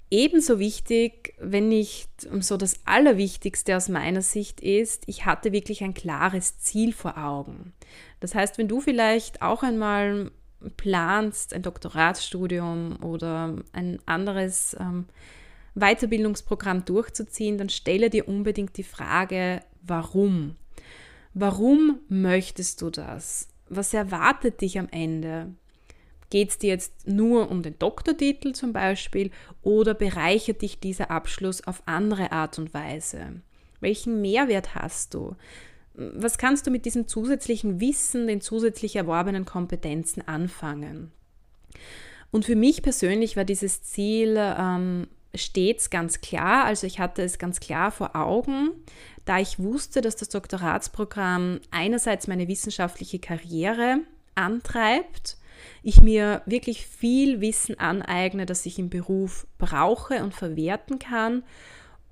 Ebenso 0.10 0.58
wichtig, 0.58 1.36
wenn 1.38 1.70
nicht 1.70 2.10
so 2.40 2.58
das 2.58 2.80
Allerwichtigste 2.86 3.78
aus 3.78 3.90
meiner 3.90 4.24
Sicht 4.24 4.60
ist, 4.60 5.04
ich 5.06 5.26
hatte 5.26 5.52
wirklich 5.52 5.84
ein 5.84 5.94
klares 5.94 6.58
Ziel 6.58 6.94
vor 6.94 7.16
Augen. 7.20 7.74
Das 8.22 8.34
heißt, 8.34 8.58
wenn 8.58 8.68
du 8.68 8.82
vielleicht 8.82 9.44
auch 9.44 9.62
einmal 9.62 10.32
planst, 10.78 11.54
ein 11.54 11.62
Doktoratsstudium 11.62 13.04
oder 13.04 13.56
ein 13.74 14.00
anderes 14.06 14.76
ähm, 14.80 15.06
Weiterbildungsprogramm 15.76 16.86
durchzuziehen, 16.86 17.58
dann 17.58 17.70
stelle 17.70 18.10
dir 18.10 18.28
unbedingt 18.28 18.78
die 18.78 18.84
Frage, 18.84 19.62
warum? 19.82 20.56
Warum 21.34 22.00
möchtest 22.08 22.82
du 22.82 22.90
das? 22.90 23.50
Was 23.68 23.94
erwartet 23.94 24.62
dich 24.62 24.80
am 24.80 24.88
Ende? 24.90 25.54
Geht 26.30 26.50
es 26.50 26.58
dir 26.58 26.70
jetzt 26.70 27.08
nur 27.08 27.52
um 27.52 27.62
den 27.62 27.78
Doktortitel 27.78 28.54
zum 28.54 28.74
Beispiel 28.74 29.32
oder 29.62 29.94
bereichert 29.94 30.62
dich 30.62 30.80
dieser 30.80 31.12
Abschluss 31.12 31.66
auf 31.68 31.84
andere 31.86 32.32
Art 32.32 32.58
und 32.58 32.74
Weise? 32.74 33.42
Welchen 33.80 34.22
Mehrwert 34.22 34.76
hast 34.76 35.14
du? 35.14 35.36
Was 35.98 36.38
kannst 36.38 36.68
du 36.68 36.72
mit 36.72 36.86
diesem 36.86 37.08
zusätzlichen 37.08 37.80
Wissen, 37.80 38.28
den 38.28 38.42
zusätzlich 38.42 38.96
erworbenen 38.96 39.46
Kompetenzen 39.46 40.28
anfangen? 40.28 41.12
Und 42.32 42.46
für 42.46 42.56
mich 42.56 42.82
persönlich 42.82 43.38
war 43.38 43.46
dieses 43.46 43.84
Ziel 43.84 44.36
ähm, 44.38 45.08
stets 45.34 45.90
ganz 45.90 46.22
klar, 46.22 46.66
also 46.66 46.88
ich 46.88 47.00
hatte 47.00 47.22
es 47.22 47.38
ganz 47.38 47.60
klar 47.60 47.92
vor 47.92 48.16
Augen, 48.16 48.72
da 49.26 49.40
ich 49.40 49.60
wusste, 49.60 50.02
dass 50.02 50.16
das 50.16 50.30
Doktoratsprogramm 50.30 51.60
einerseits 51.72 52.28
meine 52.28 52.48
wissenschaftliche 52.48 53.20
Karriere 53.20 54.00
antreibt, 54.36 55.38
ich 55.82 56.02
mir 56.02 56.42
wirklich 56.46 56.86
viel 56.86 57.42
Wissen 57.42 57.80
aneigne, 57.80 58.46
das 58.46 58.66
ich 58.66 58.78
im 58.80 58.90
Beruf 58.90 59.48
brauche 59.58 60.24
und 60.24 60.34
verwerten 60.34 61.00
kann 61.00 61.44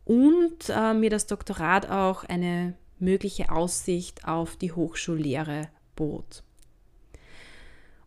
und 0.06 0.70
äh, 0.70 0.94
mir 0.94 1.10
das 1.10 1.28
Doktorat 1.28 1.90
auch 1.90 2.24
eine 2.24 2.74
mögliche 3.04 3.52
Aussicht 3.52 4.28
auf 4.28 4.56
die 4.56 4.72
Hochschullehre 4.72 5.70
bot. 5.96 6.44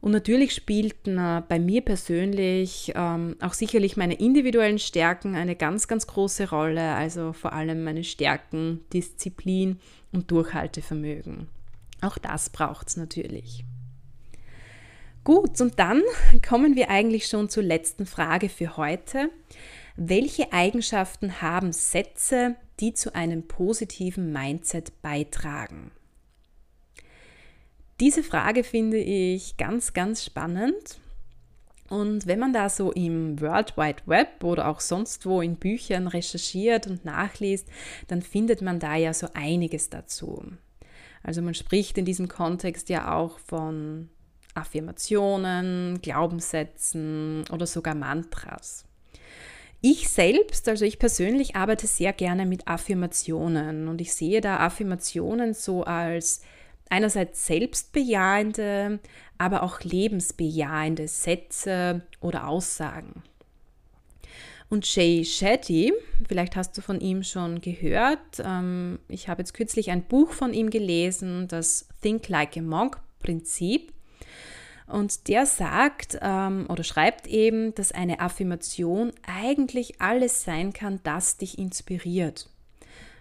Und 0.00 0.12
natürlich 0.12 0.54
spielten 0.54 1.18
äh, 1.18 1.42
bei 1.48 1.59
mir 1.59 1.80
persönlich 1.80 2.92
ähm, 2.94 3.37
auch 3.40 3.54
sicherlich 3.54 3.96
meine 3.96 4.14
individuellen 4.14 4.78
Stärken 4.78 5.35
eine 5.35 5.56
ganz, 5.56 5.88
ganz 5.88 6.06
große 6.06 6.50
Rolle, 6.50 6.94
also 6.94 7.32
vor 7.32 7.52
allem 7.52 7.82
meine 7.82 8.04
Stärken, 8.04 8.85
Disziplin 8.92 9.80
und 10.12 10.30
Durchhaltevermögen. 10.30 11.48
Auch 12.02 12.18
das 12.18 12.50
braucht 12.50 12.88
es 12.88 12.96
natürlich. 12.96 13.64
Gut, 15.24 15.61
und 15.61 15.78
dann 15.80 16.02
kommen 16.48 16.76
wir 16.76 16.88
eigentlich 16.88 17.26
schon 17.26 17.48
zur 17.48 17.64
letzten 17.64 18.06
Frage 18.06 18.48
für 18.48 18.76
heute. 18.76 19.30
Welche 19.96 20.52
Eigenschaften 20.52 21.40
haben 21.40 21.72
Sätze, 21.72 22.54
die 22.80 22.92
zu 22.92 23.14
einem 23.14 23.46
positiven 23.46 24.32
Mindset 24.32 25.00
beitragen? 25.02 25.90
Diese 28.00 28.22
Frage 28.22 28.62
finde 28.62 28.98
ich 28.98 29.56
ganz, 29.56 29.94
ganz 29.94 30.24
spannend. 30.24 30.98
Und 31.88 32.26
wenn 32.26 32.38
man 32.38 32.52
da 32.52 32.68
so 32.68 32.92
im 32.92 33.40
World 33.40 33.76
Wide 33.76 34.02
Web 34.06 34.42
oder 34.42 34.68
auch 34.68 34.80
sonst 34.80 35.24
wo 35.24 35.40
in 35.40 35.56
Büchern 35.56 36.08
recherchiert 36.08 36.86
und 36.86 37.04
nachliest, 37.04 37.68
dann 38.08 38.22
findet 38.22 38.60
man 38.60 38.80
da 38.80 38.96
ja 38.96 39.14
so 39.14 39.28
einiges 39.34 39.88
dazu. 39.88 40.42
Also 41.22 41.42
man 41.42 41.54
spricht 41.54 41.96
in 41.96 42.04
diesem 42.04 42.28
Kontext 42.28 42.88
ja 42.88 43.14
auch 43.14 43.38
von 43.38 44.10
Affirmationen, 44.54 46.00
Glaubenssätzen 46.02 47.44
oder 47.50 47.66
sogar 47.66 47.94
Mantras. 47.94 48.84
Ich 49.88 50.09
selbst, 50.09 50.68
also 50.68 50.85
ich 50.85 50.99
persönlich 50.99 51.55
arbeite 51.55 51.87
sehr 51.87 52.12
gerne 52.12 52.44
mit 52.44 52.66
Affirmationen 52.66 53.87
und 53.87 54.01
ich 54.01 54.12
sehe 54.12 54.40
da 54.40 54.57
Affirmationen 54.57 55.55
so 55.55 55.85
als 55.85 56.42
einerseits 56.90 57.46
selbstbejahende, 57.46 58.99
aber 59.38 59.62
auch 59.62 59.83
lebensbejahende 59.83 61.07
Sätze 61.07 62.03
oder 62.20 62.49
Aussagen. 62.49 63.22
Und 64.68 64.92
Jay 64.92 65.25
Shetty, 65.25 65.92
vielleicht 66.27 66.57
hast 66.57 66.77
du 66.77 66.83
von 66.83 67.01
ihm 67.01 67.22
schon 67.22 67.61
gehört, 67.61 68.42
ähm, 68.44 68.99
ich 69.07 69.29
habe 69.29 69.42
jetzt 69.42 69.55
kürzlich 69.55 69.92
ein 69.92 70.03
Buch 70.03 70.33
von 70.33 70.53
ihm 70.53 70.70
gelesen, 70.70 71.46
das 71.46 71.87
Think 72.03 72.29
Like 72.29 72.57
a 72.57 72.61
Monk 72.61 73.01
Prinzip. 73.20 73.92
Und 74.87 75.29
der 75.29 75.46
sagt 75.46 76.18
ähm, 76.22 76.66
oder 76.68 76.85
schreibt 76.85 77.27
eben, 77.27 77.75
dass 77.75 77.92
eine 77.92 78.20
Affirmation 78.20 79.12
eigentlich 79.27 80.01
alles 80.01 80.44
sein 80.44 80.72
kann, 80.72 81.01
das 81.03 81.38
dich 81.38 81.59
inspiriert. 81.59 82.49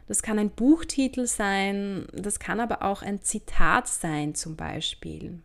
Das 0.08 0.22
kann 0.22 0.38
ein 0.38 0.52
Buchtitel 0.52 1.26
sein, 1.26 2.06
das 2.14 2.38
kann 2.38 2.60
aber 2.60 2.84
auch 2.84 3.02
ein 3.02 3.22
Zitat 3.24 3.88
sein 3.88 4.36
zum 4.36 4.56
Beispiel. 4.56 5.40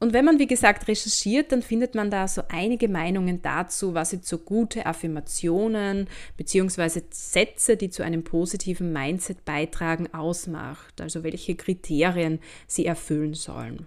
Und 0.00 0.14
wenn 0.14 0.24
man, 0.24 0.38
wie 0.38 0.46
gesagt, 0.46 0.88
recherchiert, 0.88 1.52
dann 1.52 1.60
findet 1.60 1.94
man 1.94 2.10
da 2.10 2.26
so 2.26 2.42
einige 2.48 2.88
Meinungen 2.88 3.42
dazu, 3.42 3.92
was 3.92 4.12
jetzt 4.12 4.28
so 4.28 4.38
gute 4.38 4.86
Affirmationen 4.86 6.08
bzw. 6.38 7.02
Sätze, 7.10 7.76
die 7.76 7.90
zu 7.90 8.02
einem 8.02 8.24
positiven 8.24 8.94
Mindset 8.94 9.44
beitragen, 9.44 10.12
ausmacht. 10.14 11.02
Also 11.02 11.22
welche 11.22 11.54
Kriterien 11.54 12.40
sie 12.66 12.86
erfüllen 12.86 13.34
sollen. 13.34 13.86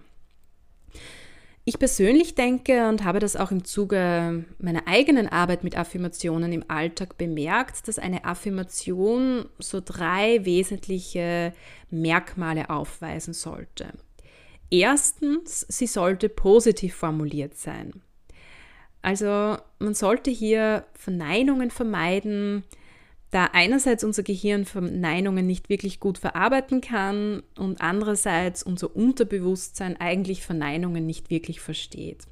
Ich 1.66 1.78
persönlich 1.78 2.34
denke 2.34 2.88
und 2.88 3.04
habe 3.04 3.20
das 3.20 3.36
auch 3.36 3.50
im 3.50 3.64
Zuge 3.64 4.44
meiner 4.58 4.86
eigenen 4.86 5.28
Arbeit 5.28 5.64
mit 5.64 5.78
Affirmationen 5.78 6.52
im 6.52 6.64
Alltag 6.68 7.16
bemerkt, 7.16 7.88
dass 7.88 7.98
eine 7.98 8.26
Affirmation 8.26 9.46
so 9.58 9.80
drei 9.82 10.44
wesentliche 10.44 11.54
Merkmale 11.90 12.68
aufweisen 12.68 13.32
sollte. 13.32 13.88
Erstens, 14.70 15.64
sie 15.68 15.86
sollte 15.86 16.28
positiv 16.28 16.94
formuliert 16.96 17.56
sein. 17.56 18.02
Also 19.00 19.56
man 19.78 19.94
sollte 19.94 20.30
hier 20.30 20.84
Verneinungen 20.92 21.70
vermeiden, 21.70 22.64
da 23.34 23.46
einerseits 23.52 24.04
unser 24.04 24.22
Gehirn 24.22 24.64
Verneinungen 24.64 25.44
nicht 25.44 25.68
wirklich 25.68 25.98
gut 25.98 26.18
verarbeiten 26.18 26.80
kann 26.80 27.42
und 27.58 27.80
andererseits 27.80 28.62
unser 28.62 28.94
Unterbewusstsein 28.94 30.00
eigentlich 30.00 30.42
Verneinungen 30.44 31.04
nicht 31.04 31.30
wirklich 31.30 31.60
versteht. 31.60 32.24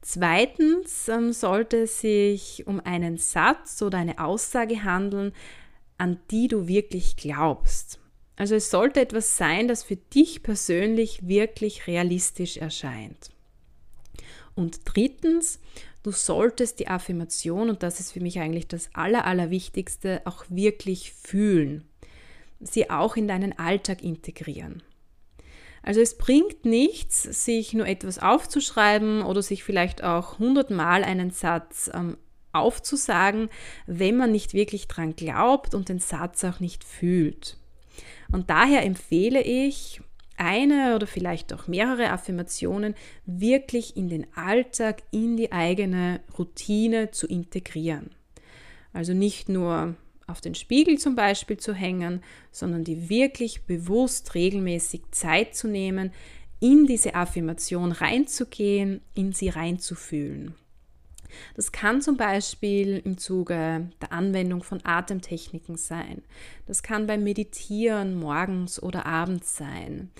Zweitens 0.00 1.08
ähm, 1.08 1.32
sollte 1.32 1.82
es 1.82 2.00
sich 2.00 2.66
um 2.68 2.80
einen 2.80 3.18
Satz 3.18 3.82
oder 3.82 3.98
eine 3.98 4.18
Aussage 4.20 4.84
handeln, 4.84 5.32
an 5.98 6.20
die 6.30 6.46
du 6.46 6.68
wirklich 6.68 7.16
glaubst. 7.16 7.98
Also 8.36 8.54
es 8.54 8.70
sollte 8.70 9.00
etwas 9.00 9.36
sein, 9.36 9.66
das 9.66 9.82
für 9.82 9.96
dich 9.96 10.42
persönlich 10.44 11.26
wirklich 11.26 11.86
realistisch 11.88 12.56
erscheint. 12.56 13.30
Und 14.54 14.80
drittens, 14.84 15.58
du 16.02 16.12
solltest 16.12 16.78
die 16.80 16.88
Affirmation, 16.88 17.70
und 17.70 17.82
das 17.82 18.00
ist 18.00 18.12
für 18.12 18.20
mich 18.20 18.40
eigentlich 18.40 18.68
das 18.68 18.90
Aller, 18.94 19.24
Allerwichtigste, 19.24 20.22
auch 20.24 20.44
wirklich 20.48 21.12
fühlen. 21.12 21.88
Sie 22.60 22.90
auch 22.90 23.16
in 23.16 23.28
deinen 23.28 23.58
Alltag 23.58 24.02
integrieren. 24.02 24.82
Also 25.82 26.00
es 26.00 26.18
bringt 26.18 26.64
nichts, 26.66 27.22
sich 27.22 27.72
nur 27.72 27.86
etwas 27.86 28.18
aufzuschreiben 28.18 29.22
oder 29.22 29.40
sich 29.42 29.64
vielleicht 29.64 30.04
auch 30.04 30.38
hundertmal 30.38 31.04
einen 31.04 31.30
Satz 31.30 31.90
ähm, 31.94 32.18
aufzusagen, 32.52 33.48
wenn 33.86 34.16
man 34.16 34.32
nicht 34.32 34.52
wirklich 34.52 34.88
dran 34.88 35.16
glaubt 35.16 35.74
und 35.74 35.88
den 35.88 35.98
Satz 35.98 36.44
auch 36.44 36.60
nicht 36.60 36.84
fühlt. 36.84 37.56
Und 38.30 38.50
daher 38.50 38.84
empfehle 38.84 39.42
ich, 39.42 40.02
eine 40.40 40.96
oder 40.96 41.06
vielleicht 41.06 41.52
auch 41.52 41.68
mehrere 41.68 42.10
Affirmationen 42.10 42.94
wirklich 43.26 43.96
in 43.96 44.08
den 44.08 44.26
Alltag, 44.34 45.02
in 45.10 45.36
die 45.36 45.52
eigene 45.52 46.20
Routine 46.38 47.10
zu 47.10 47.26
integrieren. 47.26 48.10
Also 48.92 49.12
nicht 49.12 49.48
nur 49.48 49.96
auf 50.26 50.40
den 50.40 50.54
Spiegel 50.54 50.98
zum 50.98 51.14
Beispiel 51.14 51.58
zu 51.58 51.74
hängen, 51.74 52.22
sondern 52.50 52.84
die 52.84 53.10
wirklich 53.10 53.66
bewusst 53.66 54.34
regelmäßig 54.34 55.02
Zeit 55.10 55.54
zu 55.54 55.68
nehmen, 55.68 56.12
in 56.60 56.86
diese 56.86 57.14
Affirmation 57.14 57.92
reinzugehen, 57.92 59.00
in 59.14 59.32
sie 59.32 59.48
reinzufühlen. 59.48 60.54
Das 61.54 61.72
kann 61.72 62.02
zum 62.02 62.16
Beispiel 62.16 63.00
im 63.04 63.18
Zuge 63.18 63.90
der 64.00 64.12
Anwendung 64.12 64.62
von 64.62 64.80
Atemtechniken 64.84 65.76
sein. 65.76 66.22
Das 66.66 66.82
kann 66.82 67.06
beim 67.06 67.22
Meditieren 67.22 68.14
morgens 68.14 68.82
oder 68.82 69.06
abends 69.06 69.56
sein. 69.56 70.10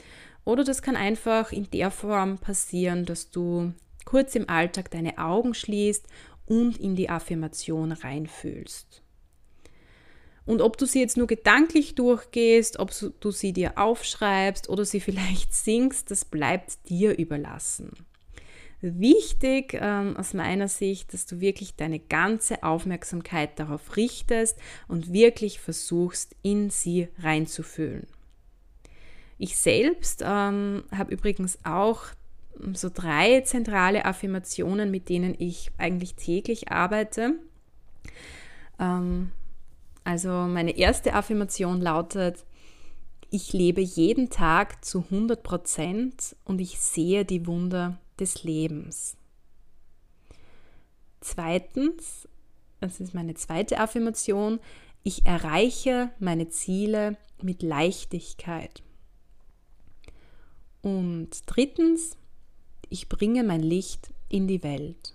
Oder 0.44 0.64
das 0.64 0.82
kann 0.82 0.96
einfach 0.96 1.52
in 1.52 1.70
der 1.70 1.90
Form 1.90 2.38
passieren, 2.38 3.04
dass 3.04 3.30
du 3.30 3.72
kurz 4.04 4.34
im 4.34 4.48
Alltag 4.48 4.90
deine 4.90 5.18
Augen 5.18 5.54
schließt 5.54 6.06
und 6.46 6.78
in 6.78 6.96
die 6.96 7.10
Affirmation 7.10 7.92
reinfühlst. 7.92 9.02
Und 10.46 10.62
ob 10.62 10.78
du 10.78 10.86
sie 10.86 10.98
jetzt 10.98 11.16
nur 11.16 11.28
gedanklich 11.28 11.94
durchgehst, 11.94 12.80
ob 12.80 12.90
du 13.20 13.30
sie 13.30 13.52
dir 13.52 13.78
aufschreibst 13.78 14.68
oder 14.68 14.84
sie 14.84 15.00
vielleicht 15.00 15.54
singst, 15.54 16.10
das 16.10 16.24
bleibt 16.24 16.88
dir 16.88 17.16
überlassen. 17.16 17.92
Wichtig 18.82 19.76
ähm, 19.78 20.16
aus 20.16 20.32
meiner 20.32 20.68
Sicht, 20.68 21.12
dass 21.12 21.26
du 21.26 21.40
wirklich 21.40 21.76
deine 21.76 21.98
ganze 21.98 22.62
Aufmerksamkeit 22.62 23.58
darauf 23.58 23.96
richtest 23.96 24.58
und 24.88 25.12
wirklich 25.12 25.60
versuchst, 25.60 26.34
in 26.42 26.70
sie 26.70 27.08
reinzufühlen. 27.18 28.06
Ich 29.36 29.56
selbst 29.58 30.22
ähm, 30.24 30.84
habe 30.92 31.12
übrigens 31.12 31.58
auch 31.64 32.04
so 32.72 32.90
drei 32.92 33.42
zentrale 33.42 34.04
Affirmationen, 34.04 34.90
mit 34.90 35.08
denen 35.08 35.34
ich 35.38 35.70
eigentlich 35.78 36.14
täglich 36.14 36.70
arbeite. 36.70 37.34
Ähm, 38.78 39.30
also 40.04 40.30
meine 40.30 40.76
erste 40.76 41.14
Affirmation 41.14 41.80
lautet, 41.80 42.44
ich 43.30 43.52
lebe 43.52 43.80
jeden 43.80 44.30
Tag 44.30 44.84
zu 44.84 45.04
100 45.04 45.42
Prozent 45.42 46.34
und 46.44 46.60
ich 46.60 46.80
sehe 46.80 47.24
die 47.24 47.46
Wunder 47.46 47.98
des 48.20 48.44
Lebens. 48.44 49.16
Zweitens, 51.20 52.28
das 52.80 53.00
ist 53.00 53.14
meine 53.14 53.34
zweite 53.34 53.78
Affirmation, 53.78 54.60
ich 55.02 55.26
erreiche 55.26 56.10
meine 56.18 56.48
Ziele 56.48 57.16
mit 57.42 57.62
Leichtigkeit. 57.62 58.82
Und 60.82 61.30
drittens, 61.46 62.16
ich 62.88 63.08
bringe 63.08 63.44
mein 63.44 63.62
Licht 63.62 64.12
in 64.28 64.46
die 64.46 64.62
Welt. 64.62 65.14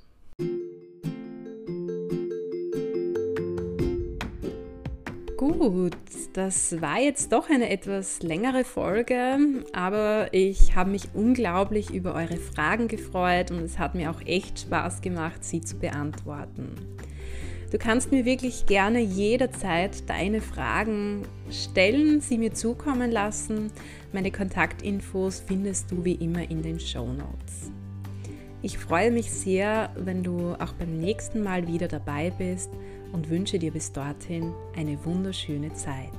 Gut, 5.47 5.95
das 6.33 6.81
war 6.81 6.99
jetzt 6.99 7.31
doch 7.31 7.51
eine 7.51 7.69
etwas 7.69 8.23
längere 8.23 8.63
Folge, 8.63 9.37
aber 9.73 10.29
ich 10.31 10.75
habe 10.75 10.89
mich 10.89 11.09
unglaublich 11.13 11.93
über 11.93 12.15
eure 12.15 12.37
Fragen 12.37 12.87
gefreut 12.87 13.51
und 13.51 13.59
es 13.59 13.77
hat 13.77 13.93
mir 13.93 14.09
auch 14.09 14.21
echt 14.25 14.61
Spaß 14.61 15.01
gemacht, 15.01 15.43
sie 15.43 15.61
zu 15.61 15.77
beantworten. 15.77 16.73
Du 17.71 17.77
kannst 17.77 18.11
mir 18.11 18.25
wirklich 18.25 18.65
gerne 18.65 19.01
jederzeit 19.01 20.09
deine 20.09 20.41
Fragen 20.41 21.27
stellen, 21.51 22.21
sie 22.21 22.39
mir 22.39 22.55
zukommen 22.55 23.11
lassen. 23.11 23.71
Meine 24.13 24.31
Kontaktinfos 24.31 25.43
findest 25.45 25.91
du 25.91 26.03
wie 26.03 26.15
immer 26.15 26.49
in 26.49 26.63
den 26.63 26.79
Show 26.79 27.05
Notes. 27.05 27.69
Ich 28.63 28.79
freue 28.79 29.11
mich 29.11 29.31
sehr, 29.31 29.91
wenn 29.95 30.23
du 30.23 30.55
auch 30.55 30.73
beim 30.73 30.97
nächsten 30.97 31.43
Mal 31.43 31.67
wieder 31.67 31.87
dabei 31.87 32.31
bist 32.35 32.71
und 33.15 33.29
wünsche 33.29 33.57
dir 33.57 33.71
bis 33.71 33.93
dorthin 33.93 34.53
eine 34.75 35.03
wunderschöne 35.05 35.73
Zeit. 35.73 36.11